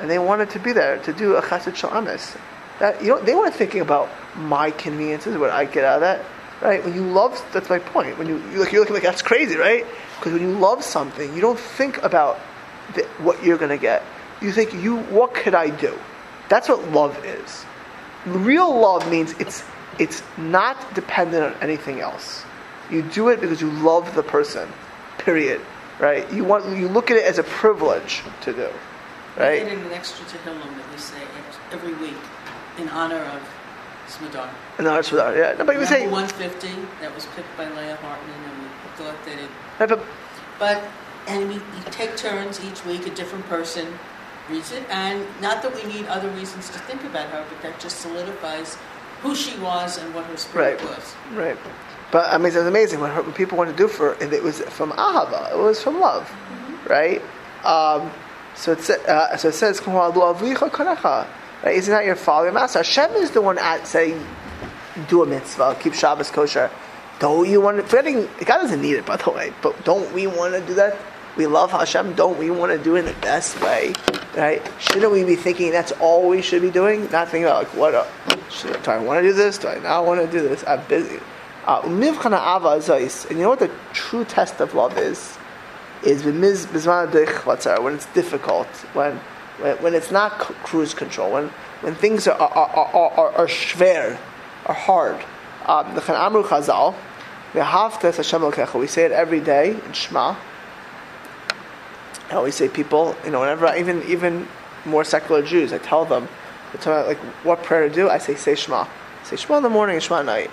[0.00, 2.36] And they wanted to be there to do a chesed shel emes.
[2.78, 6.24] That, you know, they weren't thinking about my conveniences, what I get out of that.
[6.60, 6.84] Right?
[6.84, 8.18] When you love, that's my point.
[8.18, 9.86] When you, look, you're looking like, that's crazy, right?
[10.16, 12.40] Because when you love something, you don't think about
[12.94, 14.02] the, what you're going to get.
[14.42, 15.96] You think, you, what could I do?
[16.48, 17.64] That's what love is.
[18.26, 19.64] Real love means it's
[19.98, 22.44] it's not dependent on anything else.
[22.90, 24.68] You do it because you love the person.
[25.18, 25.60] Period.
[25.98, 26.30] Right?
[26.32, 28.68] You want you look at it as a privilege to do.
[29.36, 29.62] Right?
[29.62, 31.20] added an extra Tehillim that we say
[31.70, 32.16] every week
[32.78, 33.42] in honor of
[34.78, 35.54] And that's what yeah.
[35.58, 36.68] No, but you would say 150,
[37.00, 39.50] that was picked by Leah Hartman, and we thought that it.
[39.78, 40.04] right, but
[40.58, 40.84] But,
[41.26, 43.98] and we, take turns each week, a different person
[44.50, 47.78] reads it, and not that we need other reasons to think about her, but that
[47.80, 48.76] just solidifies
[49.22, 50.88] who she was and what her spirit Right.
[50.96, 51.14] was.
[51.34, 51.56] Right.
[52.10, 54.42] But I mean, it's amazing when, her, when people want to do for, and it
[54.42, 56.30] was from ahava, it was from love,
[56.88, 57.20] right?
[57.64, 58.10] Um,
[58.54, 59.80] so it, uh, so it says,
[61.62, 61.76] Right?
[61.76, 62.80] Isn't that your father, master?
[62.80, 64.24] Hashem is the one at saying,
[65.08, 66.70] "Do a mitzvah, keep Shabbos kosher."
[67.18, 67.82] Don't you want to?
[67.82, 69.52] Forgetting God doesn't need it, by the way.
[69.60, 70.96] But don't we want to do that?
[71.36, 72.14] We love Hashem.
[72.14, 73.92] Don't we want to do it in the best way,
[74.36, 74.62] right?
[74.78, 77.08] Shouldn't we be thinking that's all we should be doing?
[77.10, 77.94] Not thinking about like, what?
[77.94, 78.06] Uh,
[78.50, 79.58] should, do I want to do this?
[79.58, 80.64] Do I not want to do this?
[80.66, 81.20] I'm busy.
[81.66, 81.82] Uh.
[81.84, 85.36] And you know what the true test of love is?
[86.02, 89.20] Is when it's difficult, when,
[89.60, 91.48] when when it's not c- cruise control, when
[91.80, 94.18] when things are are are, are, are, schwer,
[94.66, 95.24] are hard.
[95.66, 96.94] Um, the Amru Chazal.
[97.54, 100.36] We say it every day in Shema.
[102.30, 104.46] I always say people, you know, whenever I, even even
[104.84, 106.28] more secular Jews, I tell them,
[106.74, 108.10] I tell them like what prayer to do.
[108.10, 108.86] I say say Shema.
[109.24, 110.50] Say Shema in the morning and Shema at night.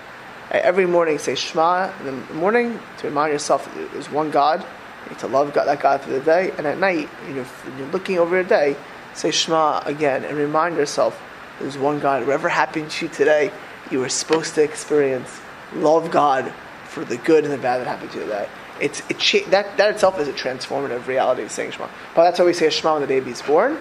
[0.52, 4.66] Uh, Every morning, say Shema in the morning to remind yourself that there's one God.
[5.04, 6.52] You need to love God, that God for the day.
[6.58, 8.76] And at night, you're, when you're looking over your day,
[9.16, 11.20] say Shema again and remind yourself
[11.60, 12.26] there's one God.
[12.26, 13.52] Whatever happened to you today,
[13.90, 15.30] you were supposed to experience.
[15.74, 16.52] Love God
[16.88, 18.48] for the good and the bad that happened to you today.
[18.80, 21.88] It's it that that itself is a transformative reality of saying Shema.
[22.14, 23.78] But that's why we say Shema when the baby's born.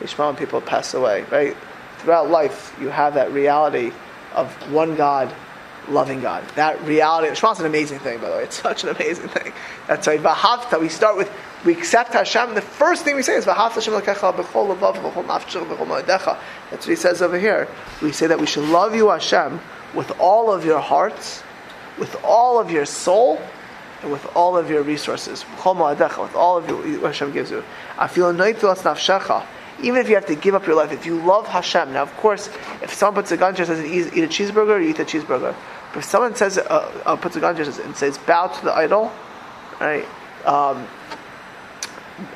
[0.00, 1.24] Say Shema when people pass away.
[1.30, 1.56] Right
[1.98, 3.92] throughout life, you have that reality
[4.34, 5.34] of one God,
[5.88, 6.44] loving God.
[6.54, 7.34] That reality.
[7.34, 8.44] Shema is an amazing thing, by the way.
[8.44, 9.52] It's such an amazing thing.
[9.88, 10.80] That's why Vahavta.
[10.80, 11.30] We start with
[11.64, 12.54] we accept Hashem.
[12.54, 13.44] The first thing we say is.
[13.44, 14.08] That's what
[16.86, 17.68] he says over here.
[18.00, 19.60] We say that we should love you, Hashem,
[19.94, 21.42] with all of your hearts,
[21.98, 23.40] with all of your soul,
[24.02, 25.44] and with all of your resources.
[25.50, 27.64] With all of what Hashem gives you.
[29.80, 31.92] Even if you have to give up your life, if you love Hashem.
[31.92, 32.48] Now, of course,
[32.82, 35.54] if someone puts a gun and says, eat a cheeseburger, you eat a cheeseburger.
[35.92, 39.12] But if someone says, uh, uh, puts a gun and says, bow to the idol,
[39.80, 40.06] right?
[40.44, 40.86] Um,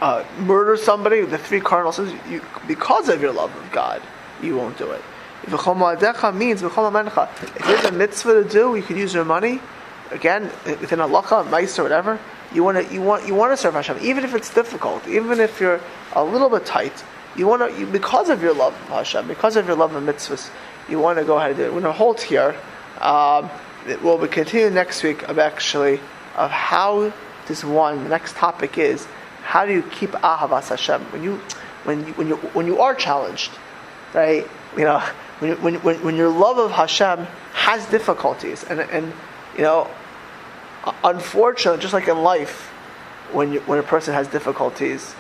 [0.01, 4.03] uh, murder somebody, the three cardinal sins, you, because of your love of God,
[4.43, 5.03] you won't do it.
[5.47, 6.63] V'chol ma'adecha means.
[6.63, 9.61] If there's a mitzvah to do, you could use your money.
[10.11, 12.19] Again, within halacha, mice or whatever,
[12.55, 15.41] you want to you want you want to serve Hashem, even if it's difficult, even
[15.41, 15.81] if you're
[16.13, 17.05] a little bit tight.
[17.35, 20.03] You want to you, because of your love of Hashem, because of your love of
[20.03, 20.51] mitzvahs,
[20.89, 21.73] you want to go ahead and do it.
[21.73, 22.55] We're going to hold here.
[23.01, 23.51] Um,
[24.03, 25.99] we'll be continue next week of actually
[26.37, 27.13] of how
[27.49, 28.05] this one.
[28.05, 29.09] The next topic is
[29.43, 31.41] how do you keep ahavas Hashem when you
[31.85, 33.51] when you, when you when you are challenged,
[34.15, 34.47] right?
[34.77, 35.03] You know
[35.41, 39.13] when when, when when your love of Hashem has difficulties, and and
[39.57, 39.91] you know,
[41.03, 42.69] unfortunately, just like in life,
[43.33, 45.15] when you, when a person has difficulties,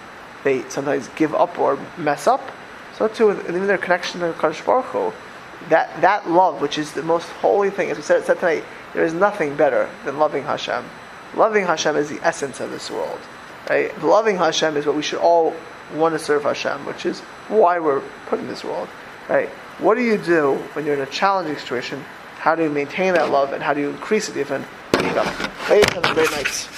[0.44, 2.52] they sometimes give up or mess up.
[2.96, 5.12] So too, even their connection to Kadosh Baruch Hu,
[5.68, 8.64] that that love, which is the most holy thing, as we said, said tonight,
[8.94, 10.84] there is nothing better than loving Hashem.
[11.34, 13.18] Loving Hashem is the essence of this world.
[13.72, 14.02] Right?
[14.02, 15.56] Loving Hashem is what we should all
[15.94, 18.86] want to serve Hashem, which is why we're put in this world.
[19.30, 19.48] Right?
[19.78, 22.04] What do you do when you're in a challenging situation?
[22.36, 24.62] How do you maintain that love and how do you increase it even?
[24.92, 25.14] Ladies,
[25.94, 26.68] have a great night.